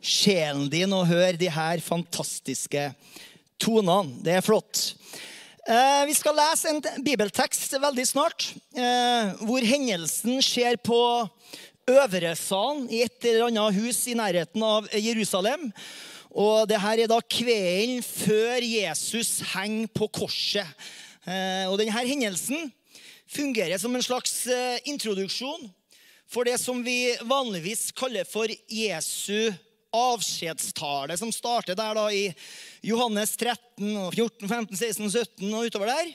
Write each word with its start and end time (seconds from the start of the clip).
sjelen 0.00 0.68
din 0.72 0.92
å 0.96 1.04
høre 1.06 1.38
de 1.38 1.48
her 1.52 1.80
fantastiske 1.84 2.90
tonene. 3.60 4.16
Det 4.24 4.38
er 4.38 4.44
flott. 4.44 4.94
Eh, 5.68 6.02
vi 6.08 6.14
skal 6.16 6.34
lese 6.34 6.70
en 6.70 6.80
bibeltekst 7.04 7.76
veldig 7.82 8.06
snart, 8.08 8.48
eh, 8.74 9.32
hvor 9.44 9.60
hendelsen 9.60 10.40
skjer 10.42 10.80
på 10.80 11.28
Øvresalen 11.90 12.86
i 12.92 13.02
et 13.02 13.24
eller 13.26 13.48
annet 13.48 13.76
hus 13.76 14.06
i 14.08 14.14
nærheten 14.14 14.62
av 14.62 14.88
Jerusalem. 14.94 15.72
Og 16.30 16.68
det 16.70 16.78
her 16.80 17.02
er 17.02 17.10
da 17.10 17.18
kvelden 17.20 18.00
før 18.06 18.62
Jesus 18.62 19.40
henger 19.52 19.90
på 19.92 20.06
korset. 20.08 20.66
Eh, 21.26 21.66
og 21.68 21.78
denne 21.80 21.92
hendelsen 21.92 22.70
fungerer 23.28 23.78
som 23.78 23.94
en 23.94 24.02
slags 24.02 24.46
introduksjon 24.86 25.68
for 26.30 26.46
det 26.46 26.56
som 26.62 26.78
vi 26.82 27.12
vanligvis 27.26 27.90
kaller 27.92 28.24
for 28.24 28.46
Jesu 28.70 29.50
avskjedstale, 29.96 31.16
som 31.18 31.32
starter 31.34 31.76
der 31.78 31.96
da 31.98 32.06
i 32.14 32.28
Johannes 32.86 33.36
13, 33.36 34.10
14, 34.14 34.48
15, 34.48 34.76
16, 34.76 35.10
17 35.10 35.54
og 35.54 35.66
utover 35.66 35.90
der. 35.90 36.12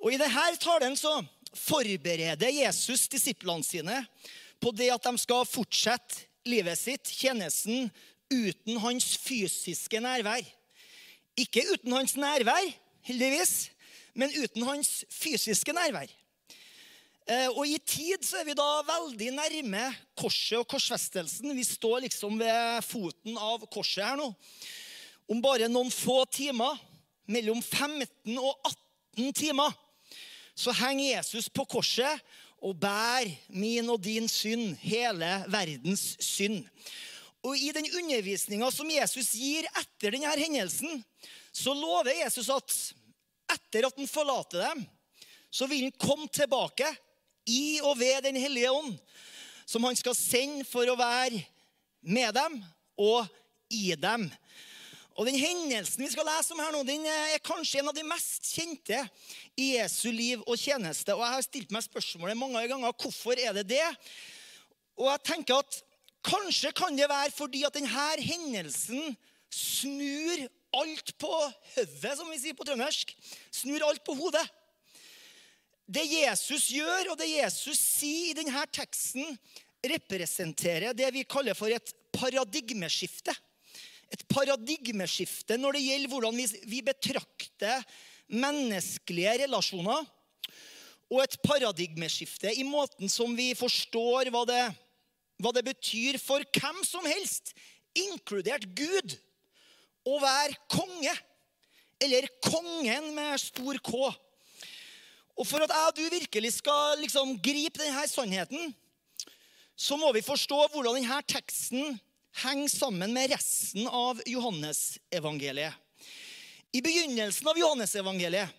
Og 0.00 0.12
I 0.12 0.20
denne 0.20 0.56
talen 0.60 0.96
så 0.96 1.20
forbereder 1.56 2.52
Jesus 2.54 3.08
disiplene 3.10 3.64
sine 3.66 4.04
på 4.60 4.72
det 4.76 4.90
at 4.92 5.08
de 5.08 5.20
skal 5.20 5.48
fortsette 5.48 6.26
livet 6.48 6.78
sitt, 6.78 7.08
tjenesten, 7.08 7.90
uten 8.30 8.78
hans 8.80 9.16
fysiske 9.20 10.00
nærvær. 10.00 10.44
Ikke 11.40 11.64
uten 11.72 11.92
hans 11.96 12.16
nærvær, 12.20 12.68
heldigvis, 13.08 13.70
men 14.14 14.32
uten 14.36 14.66
hans 14.68 15.04
fysiske 15.12 15.72
nærvær. 15.74 16.10
Eh, 17.30 17.46
og 17.46 17.62
i 17.68 17.76
tid 17.78 18.24
så 18.26 18.40
er 18.40 18.48
vi 18.48 18.56
da 18.58 18.66
veldig 18.88 19.28
nærme 19.36 19.84
korset 20.18 20.58
og 20.58 20.66
korsfestelsen. 20.72 21.52
Vi 21.54 21.62
står 21.66 22.02
liksom 22.08 22.40
ved 22.40 22.80
foten 22.82 23.36
av 23.38 23.62
korset 23.70 24.02
her 24.02 24.16
nå. 24.18 24.32
Om 25.30 25.42
bare 25.44 25.68
noen 25.70 25.92
få 25.94 26.24
timer, 26.34 26.80
mellom 27.30 27.60
15 27.62 28.34
og 28.34 28.56
18 29.14 29.36
timer, 29.38 29.76
så 30.58 30.74
henger 30.74 31.20
Jesus 31.20 31.46
på 31.54 31.62
korset 31.70 32.18
og 32.58 32.74
bærer 32.82 33.30
min 33.54 33.86
og 33.92 34.00
din 34.02 34.26
synd, 34.28 34.74
hele 34.82 35.28
verdens 35.52 36.16
synd. 36.18 36.64
Og 37.46 37.54
I 37.54 37.70
den 37.76 37.86
undervisninga 38.00 38.72
som 38.74 38.90
Jesus 38.90 39.30
gir 39.38 39.68
etter 39.70 40.16
denne 40.16 40.32
hendelsen, 40.34 40.98
så 41.54 41.76
lover 41.78 42.10
Jesus 42.24 42.50
at 42.50 42.74
etter 43.54 43.86
at 43.86 44.02
han 44.02 44.10
forlater 44.10 44.66
dem, 44.66 44.82
så 45.50 45.70
vil 45.70 45.86
han 45.86 45.94
komme 46.02 46.26
tilbake 46.34 46.90
i 47.48 47.80
og 47.84 47.98
ved 47.98 48.22
Den 48.26 48.36
hellige 48.36 48.72
ånd, 48.72 48.96
som 49.66 49.84
han 49.84 49.96
skal 49.96 50.16
sende 50.18 50.66
for 50.68 50.88
å 50.90 50.98
være 50.98 51.42
med 52.02 52.34
dem 52.34 52.58
og 53.00 53.26
i 53.70 53.94
dem. 53.94 54.28
Og 55.18 55.26
Den 55.26 55.36
hendelsen 55.36 56.04
vi 56.04 56.10
skal 56.12 56.26
lese 56.26 56.54
om 56.54 56.62
her 56.62 56.72
nå, 56.72 56.80
den 56.86 57.04
er 57.04 57.42
kanskje 57.44 57.82
en 57.82 57.90
av 57.90 57.96
de 57.96 58.06
mest 58.08 58.46
kjente 58.54 59.02
i 59.58 59.74
Jesu 59.74 60.08
liv 60.14 60.40
og 60.46 60.56
tjeneste. 60.58 61.12
Og 61.12 61.20
Jeg 61.20 61.34
har 61.34 61.44
stilt 61.44 61.74
meg 61.74 61.84
spørsmålet 61.84 62.38
mange 62.40 62.62
ganger 62.70 62.94
hvorfor 62.96 63.36
er 63.36 63.52
det 63.58 63.68
det. 63.74 63.86
Og 64.96 65.10
jeg 65.10 65.24
tenker 65.32 65.60
at 65.60 65.82
Kanskje 66.20 66.72
kan 66.76 66.96
det 66.98 67.08
være 67.08 67.32
fordi 67.32 67.62
at 67.64 67.72
denne 67.72 68.06
hendelsen 68.20 69.14
snur 69.50 70.42
alt 70.76 71.14
på 71.18 71.30
hodet, 71.74 72.12
som 72.16 72.28
vi 72.30 72.38
sier 72.42 72.56
på 72.56 72.66
trøndersk. 72.68 73.14
Snur 73.50 73.86
alt 73.86 74.04
på 74.04 74.14
hodet. 74.18 74.44
Det 75.90 76.04
Jesus 76.06 76.68
gjør, 76.70 77.12
og 77.12 77.18
det 77.18 77.26
Jesus 77.32 77.78
sier 77.80 78.30
i 78.30 78.36
denne 78.38 78.62
teksten, 78.70 79.26
representerer 79.80 80.94
det 80.94 81.08
vi 81.14 81.24
kaller 81.26 81.56
for 81.58 81.72
et 81.72 81.90
paradigmeskifte. 82.14 83.34
Et 84.10 84.22
paradigmeskifte 84.30 85.56
når 85.58 85.78
det 85.78 85.82
gjelder 85.86 86.12
hvordan 86.12 86.38
vi 86.70 86.82
betrakter 86.86 87.82
menneskelige 88.30 89.34
relasjoner. 89.44 90.06
Og 91.10 91.24
et 91.24 91.34
paradigmeskifte 91.42 92.52
i 92.54 92.66
måten 92.66 93.10
som 93.10 93.34
vi 93.34 93.50
forstår 93.58 94.30
hva 94.30 94.44
det, 94.46 94.62
hva 95.42 95.54
det 95.56 95.66
betyr 95.72 96.20
for 96.22 96.44
hvem 96.54 96.84
som 96.86 97.06
helst, 97.08 97.50
inkludert 97.98 98.68
Gud, 98.78 99.16
å 100.06 100.20
være 100.22 100.54
konge. 100.70 101.14
Eller 102.00 102.30
kongen 102.46 103.10
med 103.16 103.42
stor 103.42 103.82
K. 103.82 104.12
Og 105.40 105.48
for 105.48 105.64
at 105.64 105.72
jeg 105.72 105.88
og 105.88 105.96
du 105.96 106.04
virkelig 106.12 106.52
skal 106.58 107.00
liksom 107.00 107.32
gripe 107.40 107.80
denne 107.80 108.04
sannheten, 108.10 108.74
så 109.72 109.96
må 109.96 110.10
vi 110.12 110.20
forstå 110.20 110.66
hvordan 110.74 110.98
denne 110.98 111.20
teksten 111.24 111.96
henger 112.42 112.68
sammen 112.68 113.14
med 113.16 113.32
resten 113.32 113.86
av 113.88 114.20
Johannesevangeliet. 114.28 115.72
I 116.76 116.82
begynnelsen 116.84 117.48
av 117.50 117.58
Johannesevangeliet 117.58 118.52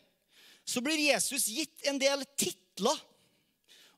så 0.68 0.82
blir 0.84 1.00
Jesus 1.00 1.46
gitt 1.54 1.86
en 1.88 2.00
del 2.02 2.26
titler. 2.36 2.98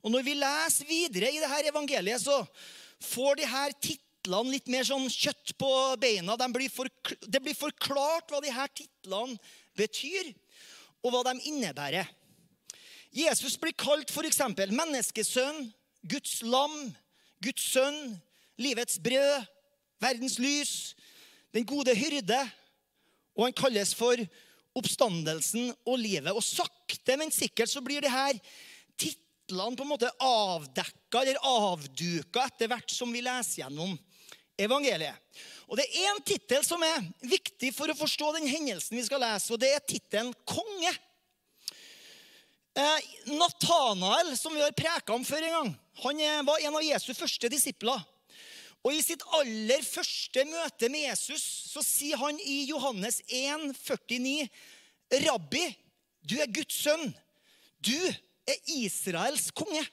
Og 0.04 0.12
når 0.12 0.26
vi 0.28 0.36
leser 0.36 0.90
videre 0.90 1.32
i 1.32 1.40
dette 1.40 1.70
evangeliet, 1.72 2.22
så 2.22 2.44
får 3.04 3.40
de 3.40 3.48
her 3.48 3.76
titlene 3.80 4.54
litt 4.54 4.68
mer 4.72 4.84
sånn 4.88 5.08
kjøtt 5.08 5.56
på 5.60 5.72
beina. 6.04 6.36
De 6.40 6.50
blir 6.52 6.92
det 7.24 7.42
blir 7.44 7.56
forklart 7.58 8.32
hva 8.32 8.44
de 8.44 8.52
her 8.52 8.70
titlene 8.76 9.40
betyr, 9.80 10.34
og 11.04 11.16
hva 11.16 11.24
de 11.32 11.48
innebærer. 11.48 12.12
Jesus 13.14 13.60
blir 13.62 13.76
kalt 13.78 14.10
f.eks. 14.10 14.42
menneskesønn, 14.74 15.68
Guds 16.10 16.40
lam, 16.42 16.74
Guds 17.44 17.66
sønn, 17.76 18.00
livets 18.58 18.98
brød, 19.04 19.46
verdens 20.02 20.40
lys, 20.42 20.74
den 21.54 21.68
gode 21.70 21.94
hyrde. 21.96 22.40
Og 23.38 23.48
han 23.48 23.56
kalles 23.58 23.94
for 23.98 24.18
oppstandelsen 24.78 25.72
og 25.86 26.00
livet. 26.02 26.34
Og 26.34 26.44
sakte, 26.46 27.18
men 27.20 27.34
sikkert 27.34 27.70
så 27.70 27.84
blir 27.86 28.02
det 28.02 28.12
her 28.14 28.34
titlene 28.98 29.78
på 29.78 29.86
en 29.86 29.94
måte 29.94 30.12
avdekka 30.18 31.22
eller 31.22 31.46
avduka 31.46 32.48
etter 32.50 32.72
hvert 32.72 32.94
som 32.94 33.14
vi 33.14 33.22
leser 33.26 33.64
gjennom 33.64 33.94
evangeliet. 34.58 35.18
Og 35.70 35.78
Det 35.78 35.88
er 35.90 36.10
en 36.12 36.26
tittel 36.26 36.66
som 36.66 36.82
er 36.86 37.06
viktig 37.26 37.72
for 37.74 37.90
å 37.90 37.98
forstå 37.98 38.36
den 38.36 38.50
hendelsen 38.50 38.98
vi 38.98 39.06
skal 39.06 39.22
lese, 39.24 39.54
og 39.54 39.62
det 39.62 39.72
er 39.74 39.86
tittelen 39.86 40.34
konge. 40.46 40.92
Eh, 42.74 43.00
Natanael, 43.26 44.38
som 44.38 44.56
vi 44.56 44.62
har 44.62 44.74
preka 44.74 45.14
om 45.14 45.26
før 45.26 45.46
en 45.46 45.56
gang, 45.58 45.72
han 46.02 46.46
var 46.48 46.64
en 46.64 46.80
av 46.80 46.86
Jesu 46.86 47.12
første 47.14 47.50
disipler. 47.54 48.02
Og 48.84 48.98
I 48.98 49.04
sitt 49.06 49.22
aller 49.38 49.86
første 49.86 50.44
møte 50.50 50.90
med 50.92 51.06
Jesus 51.06 51.44
så 51.70 51.84
sier 51.86 52.18
han 52.20 52.40
i 52.42 52.64
Johannes 52.68 53.22
1, 53.30 53.70
49, 53.78 54.50
Rabbi, 55.28 55.64
du 56.26 56.36
er 56.42 56.52
Guds 56.52 56.82
sønn. 56.82 57.14
Du 57.84 57.96
er 57.96 58.60
Israels 58.74 59.52
konge. 59.56 59.84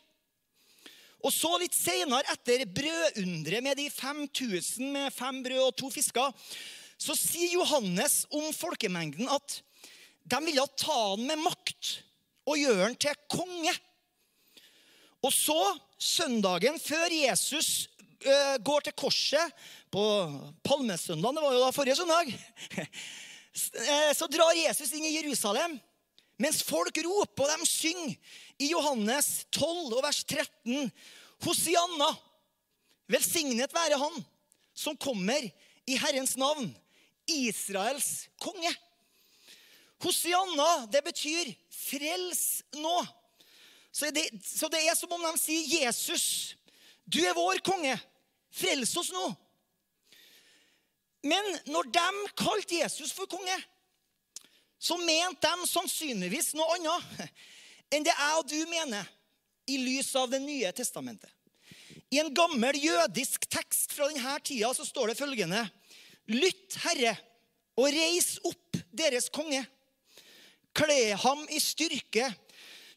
Og 1.21 1.35
så 1.37 1.53
litt 1.61 1.77
senere, 1.77 2.25
etter 2.33 2.65
brødunderet 2.65 3.63
med 3.63 3.77
de 3.77 3.91
5000 3.93 4.89
med 4.95 5.13
fem 5.13 5.43
brød 5.45 5.67
og 5.69 5.75
to 5.77 5.91
fisker, 5.93 6.33
så 7.01 7.17
sier 7.19 7.59
Johannes 7.59 8.23
om 8.33 8.49
folkemengden 8.57 9.29
at 9.29 9.61
de 10.31 10.41
ville 10.47 10.65
ta 10.81 10.97
han 11.13 11.29
med 11.29 11.45
makt 11.45 11.99
og 12.51 12.59
gjør 12.59 12.83
han 12.85 12.97
til 12.99 13.17
konge. 13.31 13.73
Og 15.21 15.33
så, 15.35 15.59
søndagen 16.01 16.79
før 16.81 17.13
Jesus 17.13 17.91
uh, 18.25 18.57
går 18.65 18.87
til 18.87 18.97
korset 18.97 19.63
på 19.93 20.03
Palmesøndagen, 20.65 21.37
det 21.37 21.45
var 21.45 21.55
jo 21.57 21.63
da 21.65 21.71
forrige 21.75 21.99
søndag, 21.99 22.33
eh, 22.79 24.11
så 24.17 24.29
drar 24.31 24.57
Jesus 24.57 24.95
inn 24.97 25.07
i 25.09 25.17
Jerusalem. 25.19 25.77
Mens 26.41 26.63
folk 26.65 26.97
roper 27.05 27.51
og 27.53 27.61
de 27.61 27.69
synger 27.69 28.15
i 28.61 28.71
Johannes 28.71 29.43
12 29.53 29.93
og 29.93 30.05
vers 30.07 30.23
13 30.25 30.89
Hosianna, 31.45 32.09
velsignet 33.11 33.75
være 33.75 33.99
Han 34.01 34.23
som 34.77 34.97
kommer 34.97 35.45
i 35.89 35.97
Herrens 36.01 36.37
navn, 36.41 36.71
Israels 37.29 38.29
konge. 38.41 38.73
Hosianna, 40.01 40.87
det 40.93 41.03
betyr 41.05 41.53
'frels 41.71 42.63
nå'. 42.73 43.07
Så 43.93 44.11
det, 44.11 44.31
så 44.47 44.69
det, 44.69 44.81
er 44.87 44.95
som 44.95 45.13
om 45.13 45.23
de 45.23 45.39
sier, 45.39 45.67
'Jesus, 45.67 46.57
du 47.05 47.21
er 47.25 47.35
vår 47.35 47.61
konge. 47.65 47.99
Frels 48.51 48.97
oss 48.97 49.11
nå'. 49.13 49.35
Men 51.23 51.45
når 51.69 51.91
de 51.93 52.09
kalte 52.37 52.81
Jesus 52.81 53.13
for 53.13 53.29
konge, 53.29 53.57
så 54.81 54.97
mente 54.97 55.45
de 55.45 55.69
sannsynligvis 55.69 56.55
noe 56.57 56.79
annet 56.79 57.27
enn 57.93 58.07
det 58.07 58.15
jeg 58.15 58.39
og 58.39 58.47
du 58.49 58.61
mener 58.71 59.09
i 59.69 59.77
lys 59.83 60.15
av 60.17 60.31
Det 60.31 60.41
nye 60.41 60.71
testamentet. 60.73 61.29
I 62.11 62.23
en 62.23 62.33
gammel 62.35 62.79
jødisk 62.81 63.45
tekst 63.51 63.93
fra 63.93 64.09
denne 64.09 64.39
tida 64.43 64.73
så 64.75 64.87
står 64.87 65.13
det 65.13 65.19
følgende.: 65.19 65.61
Lytt, 66.33 66.79
Herre, 66.87 67.13
og 67.77 67.93
reis 67.93 68.39
opp 68.47 68.81
deres 68.91 69.29
konge. 69.31 69.61
Kle 70.77 71.15
ham 71.19 71.43
i 71.51 71.59
styrke, 71.63 72.29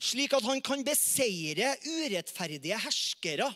slik 0.04 0.36
at 0.36 0.46
han 0.46 0.62
kan 0.62 0.84
beseire 0.86 1.74
urettferdige 1.88 2.78
herskere 2.84 3.50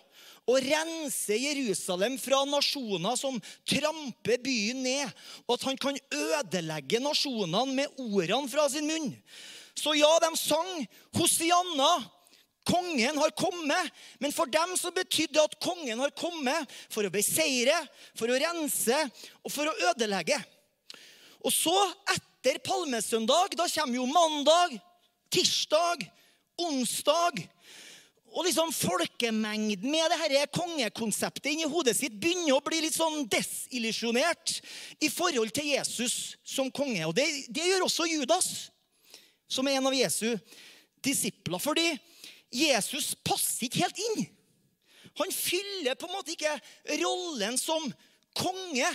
og 0.47 0.63
rense 0.63 1.35
Jerusalem 1.35 2.15
fra 2.21 2.39
nasjoner 2.47 3.17
som 3.19 3.35
tramper 3.67 4.39
byen 4.43 4.79
ned, 4.85 5.15
og 5.43 5.57
at 5.57 5.65
han 5.67 5.79
kan 5.81 5.97
ødelegge 6.07 7.01
nasjonene 7.03 7.75
med 7.75 7.99
ordene 7.99 8.47
fra 8.51 8.69
sin 8.71 8.87
munn. 8.87 9.11
Så 9.77 9.93
ja, 9.99 10.13
de 10.23 10.31
sang 10.39 10.85
Hosianna. 11.17 11.91
Kongen 12.67 13.15
har 13.15 13.31
kommet, 13.31 13.91
men 14.19 14.33
for 14.35 14.49
dem 14.51 14.73
så 14.75 14.89
betydde 14.91 15.37
det 15.37 15.43
at 15.45 15.53
kongen 15.63 16.01
har 16.03 16.11
kommet 16.19 16.73
for 16.91 17.07
å 17.07 17.11
beseire, 17.13 17.77
for 18.11 18.27
å 18.27 18.39
rense 18.41 18.97
og 19.39 19.53
for 19.53 19.69
å 19.71 19.75
ødelegge. 19.93 20.35
Og 21.47 21.53
så, 21.55 21.75
etter 22.11 22.25
palmesøndag, 22.63 23.55
da 23.57 23.67
kommer 23.67 23.95
jo 23.95 24.05
mandag, 24.05 24.77
tirsdag, 25.33 26.05
onsdag. 26.57 27.43
Og 28.37 28.45
liksom 28.45 28.73
folkemengden 28.75 29.89
med 29.89 30.11
det 30.11 30.29
dette 30.29 30.51
kongekonseptet 30.53 31.49
inni 31.53 31.65
hodet 31.69 31.95
sitt 31.97 32.17
begynner 32.21 32.57
å 32.57 32.63
bli 32.63 32.83
litt 32.83 32.93
sånn 32.93 33.25
desillusjonert 33.31 34.59
i 35.01 35.09
forhold 35.09 35.53
til 35.55 35.71
Jesus 35.71 36.35
som 36.45 36.69
konge. 36.69 37.01
Og 37.07 37.15
det, 37.17 37.25
det 37.49 37.65
gjør 37.65 37.87
også 37.87 38.05
Judas, 38.11 38.69
som 39.49 39.67
er 39.67 39.79
en 39.79 39.89
av 39.89 39.95
Jesu 39.95 40.35
disipler. 41.01 41.61
Fordi 41.63 41.87
Jesus 42.53 43.15
passer 43.25 43.67
ikke 43.67 43.85
helt 43.87 44.03
inn. 44.09 44.27
Han 45.17 45.33
fyller 45.33 45.97
på 45.97 46.05
en 46.05 46.13
måte 46.13 46.35
ikke 46.35 46.53
rollen 47.01 47.57
som 47.57 47.87
konge, 48.37 48.89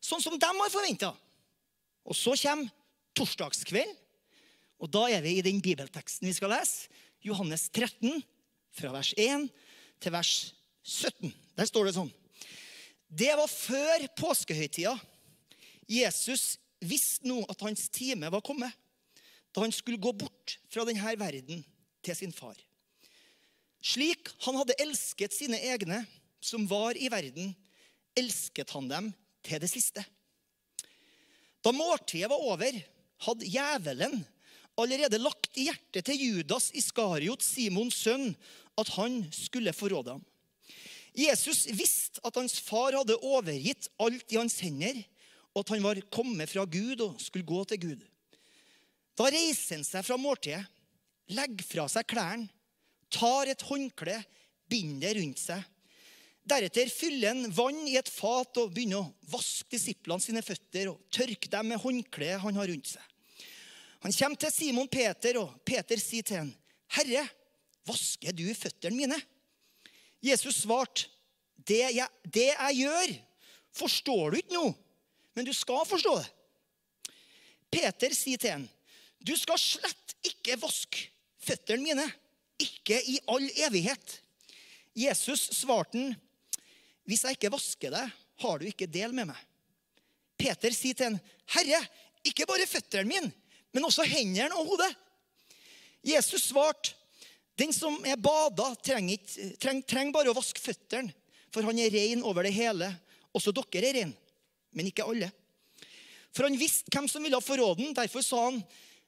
sånn 0.00 0.22
som 0.22 0.38
de 0.40 0.48
har 0.48 0.72
forventa. 0.72 1.12
Og 2.08 2.16
så 2.16 2.32
kommer 2.40 2.72
torsdagskvelden, 3.18 3.96
og 4.78 4.90
da 4.94 5.08
er 5.10 5.22
vi 5.24 5.34
i 5.38 5.44
den 5.44 5.58
bibelteksten 5.62 6.28
vi 6.28 6.36
skal 6.36 6.52
lese. 6.54 6.86
Johannes 7.26 7.66
13, 7.74 8.22
fra 8.78 8.92
vers 8.94 9.10
1 9.18 9.48
til 9.98 10.14
vers 10.14 10.32
17. 10.86 11.32
Der 11.58 11.66
står 11.66 11.88
det 11.88 11.96
sånn. 11.96 12.12
Det 13.08 13.32
var 13.40 13.50
før 13.50 14.04
påskehøytida. 14.20 14.94
Jesus 15.88 16.58
visste 16.84 17.26
nå 17.26 17.40
at 17.50 17.64
hans 17.64 17.88
time 17.90 18.30
var 18.30 18.44
kommet, 18.44 18.70
da 19.50 19.64
han 19.64 19.74
skulle 19.74 19.98
gå 19.98 20.12
bort 20.14 20.58
fra 20.70 20.84
denne 20.86 21.14
verden 21.18 21.64
til 22.04 22.14
sin 22.14 22.34
far. 22.34 22.54
Slik 23.82 24.30
han 24.44 24.58
hadde 24.58 24.76
elsket 24.82 25.34
sine 25.34 25.58
egne 25.72 26.02
som 26.44 26.66
var 26.70 26.98
i 26.98 27.08
verden, 27.10 27.50
elsket 28.18 28.70
han 28.76 28.90
dem 28.90 29.10
til 29.46 29.62
det 29.62 29.70
siste. 29.70 30.04
Da 31.64 31.72
måltidet 31.74 32.30
var 32.30 32.42
over, 32.44 32.78
hadde 33.26 33.48
djevelen 33.48 34.20
allerede 34.78 35.18
lagt 35.20 35.56
i 35.58 35.66
hjertet 35.68 36.06
til 36.06 36.20
Judas 36.22 36.70
Iskariot, 36.76 37.42
Simons 37.42 37.98
sønn, 37.98 38.30
at 38.78 38.90
han 38.94 39.24
skulle 39.34 39.74
forråde 39.74 40.14
ham. 40.14 40.24
Jesus 41.18 41.64
visste 41.74 42.22
at 42.26 42.36
hans 42.38 42.60
far 42.62 42.94
hadde 42.94 43.16
overgitt 43.26 43.88
alt 43.98 44.30
i 44.30 44.38
hans 44.38 44.60
hender, 44.62 45.00
og 45.50 45.64
at 45.64 45.72
han 45.74 45.82
var 45.82 45.98
kommet 46.14 46.50
fra 46.52 46.62
Gud 46.68 47.02
og 47.02 47.18
skulle 47.22 47.48
gå 47.48 47.64
til 47.66 47.80
Gud. 47.82 48.04
Da 49.18 49.26
reiser 49.34 49.80
han 49.80 49.86
seg 49.86 50.06
fra 50.06 50.18
måltidet, 50.20 50.62
legger 51.34 51.66
fra 51.66 51.88
seg 51.90 52.06
klærne, 52.08 52.46
tar 53.10 53.48
et 53.50 53.64
håndkle, 53.66 54.14
binder 54.68 55.10
det 55.16 55.18
rundt 55.18 55.40
seg. 55.40 55.64
Deretter 56.48 56.88
fyller 56.88 57.34
han 57.34 57.50
vann 57.52 57.80
i 57.88 57.96
et 57.98 58.08
fat 58.08 58.56
og 58.60 58.72
begynner 58.72 59.02
å 59.02 59.32
vaske 59.32 59.68
disiplene 59.74 60.22
sine 60.22 60.42
føtter 60.44 60.88
og 60.92 61.02
tørke 61.12 61.50
dem 61.52 61.72
med 61.72 61.80
håndkleet 61.82 62.40
han 62.40 62.56
har 62.56 62.70
rundt 62.70 62.92
seg. 62.94 63.04
Han 64.06 64.14
kommer 64.14 64.38
til 64.40 64.54
Simon 64.54 64.88
Peter, 64.88 65.40
og 65.42 65.58
Peter 65.66 65.98
sier 66.00 66.22
til 66.22 66.40
ham, 66.40 66.52
'Herre, 66.94 67.26
vasker 67.86 68.32
du 68.32 68.46
føttene 68.54 68.96
mine?' 68.96 69.22
Jesus 70.22 70.62
svarte, 70.62 71.08
det 71.56 71.82
jeg, 71.94 72.08
'Det 72.24 72.48
jeg 72.54 72.76
gjør, 72.76 73.14
forstår 73.72 74.30
du 74.30 74.36
ikke 74.38 74.54
nå, 74.54 74.74
men 75.34 75.44
du 75.44 75.52
skal 75.52 75.84
forstå 75.86 76.14
det.' 76.22 76.32
Peter 77.70 78.14
sier 78.14 78.38
til 78.38 78.50
ham, 78.50 78.68
'Du 79.20 79.36
skal 79.36 79.58
slett 79.58 80.14
ikke 80.24 80.60
vaske 80.62 81.10
føttene 81.42 81.82
mine, 81.82 82.06
ikke 82.58 83.02
i 83.04 83.18
all 83.28 83.50
evighet.' 83.66 84.22
Jesus 84.94 85.50
svarte 85.52 85.98
han, 85.98 86.16
'Hvis 87.08 87.24
jeg 87.24 87.38
ikke 87.38 87.54
vasker 87.54 87.94
deg, 87.94 88.10
har 88.44 88.58
du 88.60 88.66
ikke 88.68 88.86
del 88.86 89.14
med 89.16 89.30
meg.' 89.30 89.44
Peter 90.38 90.70
sier 90.76 90.94
til 90.94 91.08
en, 91.08 91.20
'Herre, 91.48 91.80
ikke 92.22 92.46
bare 92.46 92.68
føttene 92.68 93.08
mine, 93.08 93.32
men 93.72 93.84
også 93.88 94.04
hendene 94.04 94.52
og 94.54 94.74
hodet.' 94.74 94.94
Jesus 96.04 96.50
svarte, 96.52 96.92
'Den 97.56 97.72
som 97.72 98.04
er 98.04 98.20
bada, 98.20 98.74
trenger, 98.84 99.18
treng, 99.58 99.82
treng 99.82 100.12
bare 100.12 100.30
å 100.30 100.36
vaske 100.36 100.60
føttene, 100.60 101.10
for 101.50 101.62
han 101.62 101.78
er 101.78 101.90
ren 101.90 102.22
over 102.22 102.44
det 102.44 102.52
hele. 102.52 102.92
Også 103.34 103.50
dere 103.50 103.88
er 103.88 103.94
ren, 104.02 104.16
men 104.72 104.86
ikke 104.86 105.08
alle.' 105.08 105.32
For 106.30 106.44
han 106.44 106.60
visste 106.60 106.92
hvem 106.92 107.08
som 107.08 107.24
ville 107.24 107.40
forråde 107.40 107.82
ham. 107.82 107.94
Derfor 107.96 108.22
sa 108.22 108.44
han, 108.44 108.62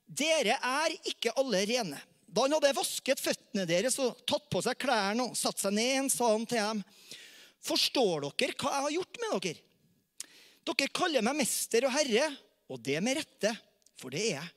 'Dere 0.09 0.57
er 0.57 0.97
ikke 1.05 1.37
alle 1.37 1.67
rene.' 1.69 2.01
Da 2.31 2.45
han 2.47 2.53
hadde 2.55 2.77
vasket 2.77 3.21
føttene 3.21 3.67
deres 3.67 3.99
og 3.99 4.19
tatt 4.27 4.47
på 4.51 4.63
seg 4.63 4.79
klærne 4.79 5.25
og 5.27 5.39
satt 5.39 5.59
seg 5.59 5.75
ned 5.75 6.13
sa 6.15 6.29
han 6.31 6.47
til 6.47 6.63
dem, 6.63 6.83
'Forstår 7.61 8.31
dere 8.39 8.57
hva 8.57 8.73
jeg 8.73 8.85
har 8.87 8.95
gjort 8.97 9.21
med 9.21 9.35
dere?' 9.45 9.67
'Dere 10.65 10.95
kaller 10.95 11.25
meg 11.25 11.39
mester 11.41 11.87
og 11.89 11.95
herre, 11.95 12.31
og 12.71 12.81
det 12.85 12.99
med 13.03 13.19
rette, 13.21 13.53
for 14.01 14.13
det 14.13 14.23
er 14.31 14.35
jeg.' 14.39 14.53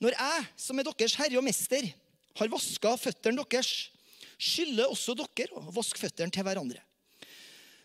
'Når 0.00 0.16
jeg, 0.18 0.46
som 0.56 0.78
er 0.78 0.88
deres 0.90 1.18
herre 1.18 1.38
og 1.38 1.46
mester, 1.46 1.86
har 2.34 2.50
vaska 2.50 2.96
føttene 2.98 3.44
deres, 3.44 3.90
skylder 4.38 4.90
også 4.90 5.14
dere 5.18 5.54
å 5.54 5.70
vaske 5.74 6.00
føttene 6.02 6.34
til 6.34 6.46
hverandre.' 6.46 6.82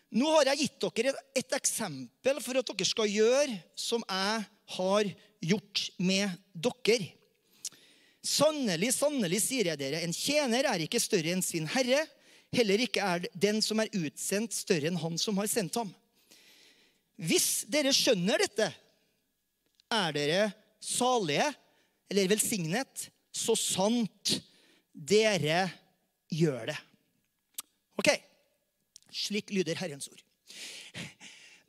Nå 0.10 0.26
har 0.34 0.50
jeg 0.50 0.64
gitt 0.64 0.86
dere 0.98 1.14
et 1.38 1.54
eksempel 1.54 2.40
for 2.42 2.58
at 2.58 2.66
dere 2.66 2.88
skal 2.88 3.12
gjøre 3.12 3.60
som 3.78 4.02
jeg 4.10 4.46
har 4.74 5.10
gjort 5.46 5.84
med 6.02 6.34
dere. 6.54 7.12
Sannelig, 8.26 8.92
sannelig, 8.98 9.40
sier 9.46 9.70
jeg 9.70 9.80
dere, 9.80 10.02
en 10.04 10.14
tjener 10.14 10.66
er 10.68 10.82
ikke 10.84 11.02
større 11.02 11.32
enn 11.32 11.46
sin 11.46 11.70
herre. 11.72 12.02
Heller 12.56 12.82
ikke 12.82 13.04
er 13.06 13.28
den 13.38 13.62
som 13.62 13.82
er 13.82 13.92
utsendt, 13.94 14.56
større 14.58 14.90
enn 14.90 15.00
han 15.00 15.18
som 15.22 15.38
har 15.38 15.50
sendt 15.52 15.78
ham. 15.78 15.92
Hvis 17.20 17.66
dere 17.70 17.94
skjønner 17.94 18.42
dette, 18.42 18.70
er 19.90 20.16
dere 20.16 20.42
salige 20.82 21.50
eller 22.10 22.32
velsignet, 22.32 23.10
så 23.36 23.54
sant 23.58 24.40
dere 24.94 25.68
gjør 26.34 26.72
det. 26.72 26.78
Ok, 28.00 28.10
slik 29.14 29.52
lyder 29.54 29.78
Herrens 29.78 30.10
ord. 30.10 30.24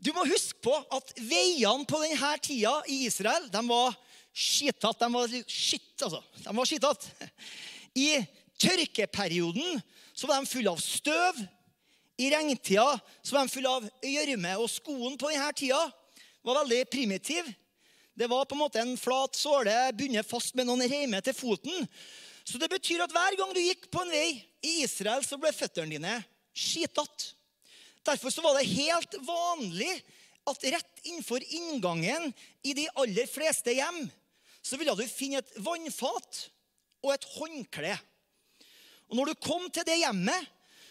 Du 0.00 0.14
må 0.16 0.24
huske 0.30 0.62
på 0.64 0.72
at 0.96 1.12
veiene 1.18 1.84
på 1.88 1.98
denne 2.00 2.30
tida 2.40 2.72
i 2.88 3.02
Israel 3.08 3.50
de 3.52 3.60
var 3.68 3.96
skittete. 4.32 4.96
De 5.02 5.12
var 5.12 5.34
skitt, 5.44 5.96
altså. 6.06 6.22
De 6.40 6.54
var 6.56 6.68
skittete. 6.68 7.30
I 7.98 8.22
tørkeperioden 8.60 9.82
så 10.20 10.28
var 10.28 10.42
de 10.42 10.50
fulle 10.50 10.68
av 10.68 10.80
støv. 10.84 11.38
I 12.20 12.28
regntida 12.28 12.98
så 13.24 13.32
var 13.32 13.46
de 13.46 13.52
fulle 13.54 13.70
av 13.72 13.86
gjørme. 14.04 14.52
Og 14.60 14.68
skoen 14.68 15.16
på 15.16 15.30
denne 15.32 15.48
tida 15.56 15.80
var 16.44 16.58
veldig 16.60 16.82
primitiv. 16.92 17.48
Det 18.12 18.28
var 18.28 18.44
på 18.44 18.52
en 18.58 18.60
måte 18.60 18.82
en 18.82 18.98
flat 19.00 19.38
såle 19.38 19.72
bundet 19.96 20.28
fast 20.28 20.52
med 20.58 20.68
noen 20.68 20.84
reimer 20.84 21.24
til 21.24 21.36
foten. 21.36 21.88
Så 22.44 22.60
det 22.60 22.68
betyr 22.68 23.06
at 23.06 23.14
hver 23.14 23.38
gang 23.38 23.54
du 23.56 23.62
gikk 23.62 23.88
på 23.88 24.02
en 24.04 24.12
vei 24.12 24.42
i 24.60 24.82
Israel, 24.84 25.24
så 25.24 25.38
ble 25.40 25.54
føttene 25.56 25.94
dine 25.96 26.18
skitete. 26.52 27.32
Derfor 28.04 28.32
så 28.32 28.44
var 28.44 28.58
det 28.58 28.68
helt 28.68 29.16
vanlig 29.24 29.92
at 30.48 30.68
rett 30.74 31.04
innenfor 31.06 31.40
inngangen 31.48 32.28
i 32.64 32.76
de 32.76 32.86
aller 33.00 33.28
fleste 33.28 33.72
hjem 33.76 34.06
så 34.60 34.76
ville 34.76 34.92
du 34.96 35.04
finne 35.08 35.40
et 35.40 35.52
vannfat 35.64 36.46
og 37.04 37.12
et 37.14 37.26
håndkle. 37.38 37.96
Og 39.10 39.18
når 39.18 39.32
du 39.32 39.42
kom 39.42 39.66
til 39.74 39.86
det 39.86 39.98
hjemmet, 39.98 40.50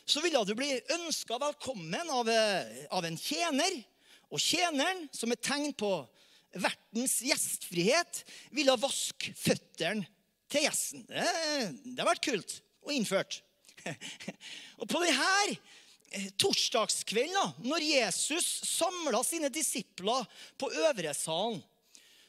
så 0.09 0.21
ville 0.23 0.41
du 0.43 0.51
bli 0.57 0.73
ønska 0.95 1.38
velkommen 1.39 2.11
av, 2.11 2.29
av, 2.91 3.05
en 3.05 3.17
tjener. 3.19 3.77
Og 4.29 4.41
tjeneren, 4.43 5.05
som 5.15 5.31
et 5.31 5.41
tegn 5.45 5.71
på 5.77 5.91
vertens 6.59 7.19
gjestfrihet, 7.23 8.23
ville 8.51 8.75
vaske 8.81 9.31
føttene 9.38 10.03
til 10.49 10.65
gjesten. 10.65 11.05
Det, 11.07 11.25
det 11.85 12.01
har 12.01 12.09
vært 12.09 12.25
kult 12.25 12.57
og 12.83 12.95
innført. 12.95 13.39
Og 14.81 14.88
på 14.89 14.99
denne 15.05 16.29
torsdagskvelden, 16.41 17.53
når 17.63 17.85
Jesus 17.85 18.47
samla 18.67 19.21
sine 19.23 19.51
disipler 19.53 20.25
på 20.59 20.71
øvresalen, 20.89 21.61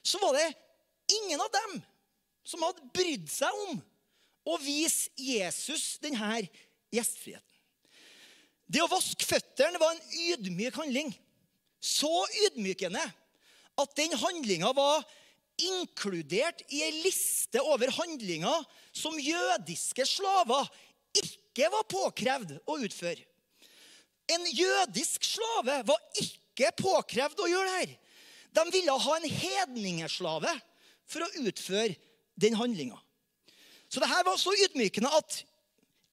så 0.05 0.21
var 0.23 0.37
det 0.37 0.51
ingen 1.17 1.41
av 1.41 1.51
dem 1.57 1.81
som 2.47 2.63
hadde 2.65 2.93
brydd 2.95 3.27
seg 3.33 3.65
om 3.67 3.81
å 4.47 4.57
vise 4.63 5.11
Jesus 5.19 5.99
denne 6.03 6.43
gjestfriheten. 6.95 7.47
Det 8.71 8.83
å 8.85 8.91
vaske 8.91 9.27
føttene 9.27 9.81
var 9.83 9.97
en 9.97 10.19
ydmyk 10.31 10.77
handling. 10.79 11.11
Så 11.83 12.11
ydmykende 12.47 13.03
at 13.81 13.97
den 13.99 14.15
handlinga 14.21 14.71
var 14.77 15.03
inkludert 15.61 16.63
i 16.71 16.85
ei 16.87 16.93
liste 17.03 17.61
over 17.67 17.91
handlinger 17.97 18.63
som 18.97 19.19
jødiske 19.21 20.07
slaver 20.09 20.69
ikke 21.19 21.69
var 21.73 21.89
påkrevd 21.91 22.55
å 22.71 22.79
utføre. 22.85 23.27
En 24.31 24.47
jødisk 24.47 25.27
slave 25.27 25.81
var 25.89 26.23
ikke 26.23 26.71
påkrevd 26.79 27.43
å 27.43 27.51
gjøre 27.51 27.67
det 27.67 27.79
her. 27.81 27.95
De 28.55 28.65
ville 28.71 28.95
ha 29.05 29.17
en 29.17 29.31
hedningeslave 29.43 30.53
for 31.11 31.27
å 31.27 31.47
utføre 31.47 31.97
den 32.41 32.57
handlinga. 32.59 32.99
Så 33.91 34.01
det 34.01 34.11
her 34.11 34.23
var 34.27 34.39
så 34.39 34.55
ydmykende 34.55 35.11
at 35.19 35.41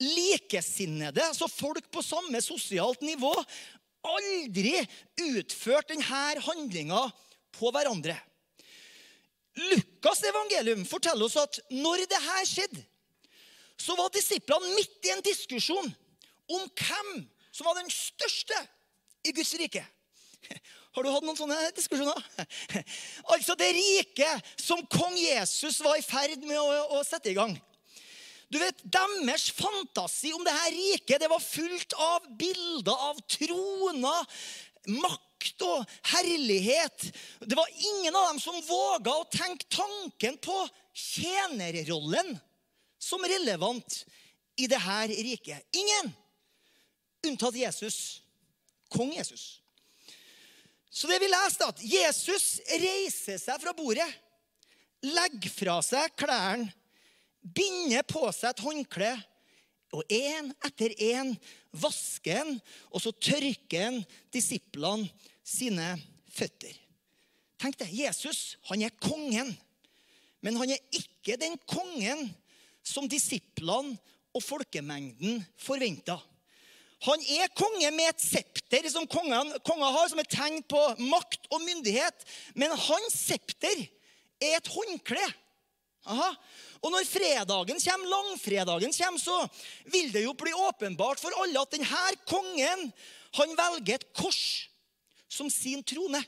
likesinnede, 0.02 1.24
altså 1.24 1.48
folk 1.50 1.92
på 1.94 2.02
samme 2.06 2.42
sosialt 2.42 3.02
nivå, 3.06 3.34
aldri 4.08 4.80
utførte 5.22 5.94
denne 5.94 6.42
handlinga 6.46 7.04
på 7.58 7.72
hverandre. 7.74 8.18
Lukas' 9.58 10.26
evangelium 10.30 10.86
forteller 10.86 11.26
oss 11.26 11.38
at 11.42 11.60
når 11.74 12.06
det 12.10 12.22
her 12.22 12.44
skjedde, 12.46 12.84
så 13.78 13.96
var 13.98 14.14
disiplene 14.14 14.74
midt 14.74 15.06
i 15.06 15.14
en 15.14 15.26
diskusjon 15.26 15.90
om 16.54 16.70
hvem 16.78 17.12
som 17.52 17.66
var 17.68 17.78
den 17.80 17.90
største 17.94 18.58
i 19.26 19.34
Guds 19.34 19.54
rike. 19.60 19.84
Har 20.98 21.06
du 21.06 21.12
hatt 21.14 21.26
noen 21.28 21.38
sånne 21.38 21.56
diskusjoner? 21.78 22.24
Altså 23.34 23.54
det 23.60 23.68
riket 23.76 24.48
som 24.58 24.80
kong 24.90 25.14
Jesus 25.14 25.78
var 25.86 26.00
i 26.00 26.02
ferd 26.02 26.42
med 26.42 26.58
å, 26.58 26.98
å 26.98 27.04
sette 27.06 27.30
i 27.30 27.36
gang. 27.38 27.54
Du 28.50 28.58
vet, 28.58 28.80
Deres 28.82 29.52
fantasi 29.54 30.32
om 30.34 30.42
det 30.42 30.56
her 30.56 30.74
riket 30.74 31.22
det 31.22 31.30
var 31.30 31.44
fullt 31.44 31.94
av 32.02 32.26
bilder 32.40 33.04
av 33.12 33.20
troner, 33.30 34.42
makt 34.98 35.66
og 35.68 35.86
herlighet. 36.16 37.10
Det 37.46 37.60
var 37.60 37.70
ingen 37.92 38.18
av 38.18 38.32
dem 38.32 38.42
som 38.42 38.58
våga 38.66 39.14
å 39.20 39.28
tenke 39.30 39.70
tanken 39.70 40.40
på 40.42 40.58
tjenerrollen 40.98 42.34
som 42.98 43.22
relevant 43.22 44.00
i 44.58 44.66
det 44.66 44.82
her 44.82 45.14
riket. 45.14 45.62
Ingen! 45.78 46.10
Unntatt 47.28 47.62
Jesus. 47.62 48.24
Kong 48.90 49.14
Jesus. 49.14 49.57
Så 50.98 51.06
det 51.06 51.20
vi 51.22 51.30
leste, 51.30 51.68
at 51.68 51.82
Jesus 51.86 52.58
reiser 52.82 53.38
seg 53.38 53.62
fra 53.62 53.74
bordet, 53.78 54.08
legger 55.06 55.52
fra 55.54 55.76
seg 55.86 56.16
klærne, 56.18 56.72
binder 57.38 58.02
på 58.10 58.24
seg 58.34 58.50
et 58.50 58.64
håndkle, 58.66 59.12
og 59.94 60.10
én 60.12 60.50
etter 60.66 60.96
én 60.98 61.30
vasker 61.78 62.42
han, 62.42 62.58
og 62.90 63.04
så 63.04 63.14
tørker 63.14 63.86
han 63.86 64.00
disiplene 64.34 65.06
sine 65.46 65.94
føtter. 66.34 66.74
Tenk 67.62 67.78
det, 67.78 67.92
Jesus 67.94 68.58
han 68.72 68.82
er 68.82 68.98
kongen, 68.98 69.54
men 70.42 70.58
han 70.58 70.74
er 70.74 70.98
ikke 70.98 71.38
den 71.38 71.60
kongen 71.70 72.26
som 72.82 73.06
disiplene 73.10 73.96
og 74.34 74.44
folkemengden 74.44 75.46
forventa. 75.62 76.18
Han 77.06 77.22
er 77.30 77.52
konge 77.54 77.90
med 77.94 78.10
et 78.10 78.24
septer 78.24 78.88
som 78.90 79.06
konger 79.10 79.92
har, 79.94 80.08
som 80.10 80.22
et 80.22 80.32
tegn 80.34 80.64
på 80.66 80.80
makt 81.12 81.46
og 81.52 81.62
myndighet. 81.62 82.26
Men 82.58 82.74
hans 82.74 83.20
septer 83.28 83.84
er 84.42 84.58
et 84.58 84.72
håndkle. 84.74 85.28
Aha. 86.08 86.32
Og 86.82 86.94
når 86.94 87.06
fredagen 87.10 87.82
kommer, 87.84 88.10
langfredagen 88.10 88.96
kommer, 88.96 89.22
så 89.22 89.38
vil 89.92 90.10
det 90.14 90.24
jo 90.24 90.34
bli 90.38 90.54
åpenbart 90.56 91.22
for 91.22 91.36
alle 91.44 91.62
at 91.62 91.76
denne 91.76 92.18
kongen 92.30 92.90
han 93.38 93.54
velger 93.60 94.00
et 94.00 94.10
kors 94.18 94.70
som 95.30 95.52
sin 95.52 95.84
trone. 95.86 96.22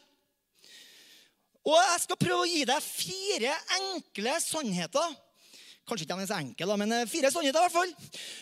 Og 1.65 1.75
jeg 1.75 2.03
skal 2.05 2.19
prøve 2.19 2.43
å 2.43 2.49
gi 2.49 2.61
deg 2.67 2.85
fire 2.85 3.55
enkle 3.79 4.37
sannheter 4.43 5.17
Kanskje 5.89 6.05
ikke 6.05 6.15
de 6.19 6.21
er 6.21 6.29
så 6.29 6.37
enkle, 6.37 6.75
men 6.77 6.91
fire 7.09 7.31
sannheter 7.33 7.57
i 7.57 7.65
hvert 7.65 7.73
fall. 7.73 7.93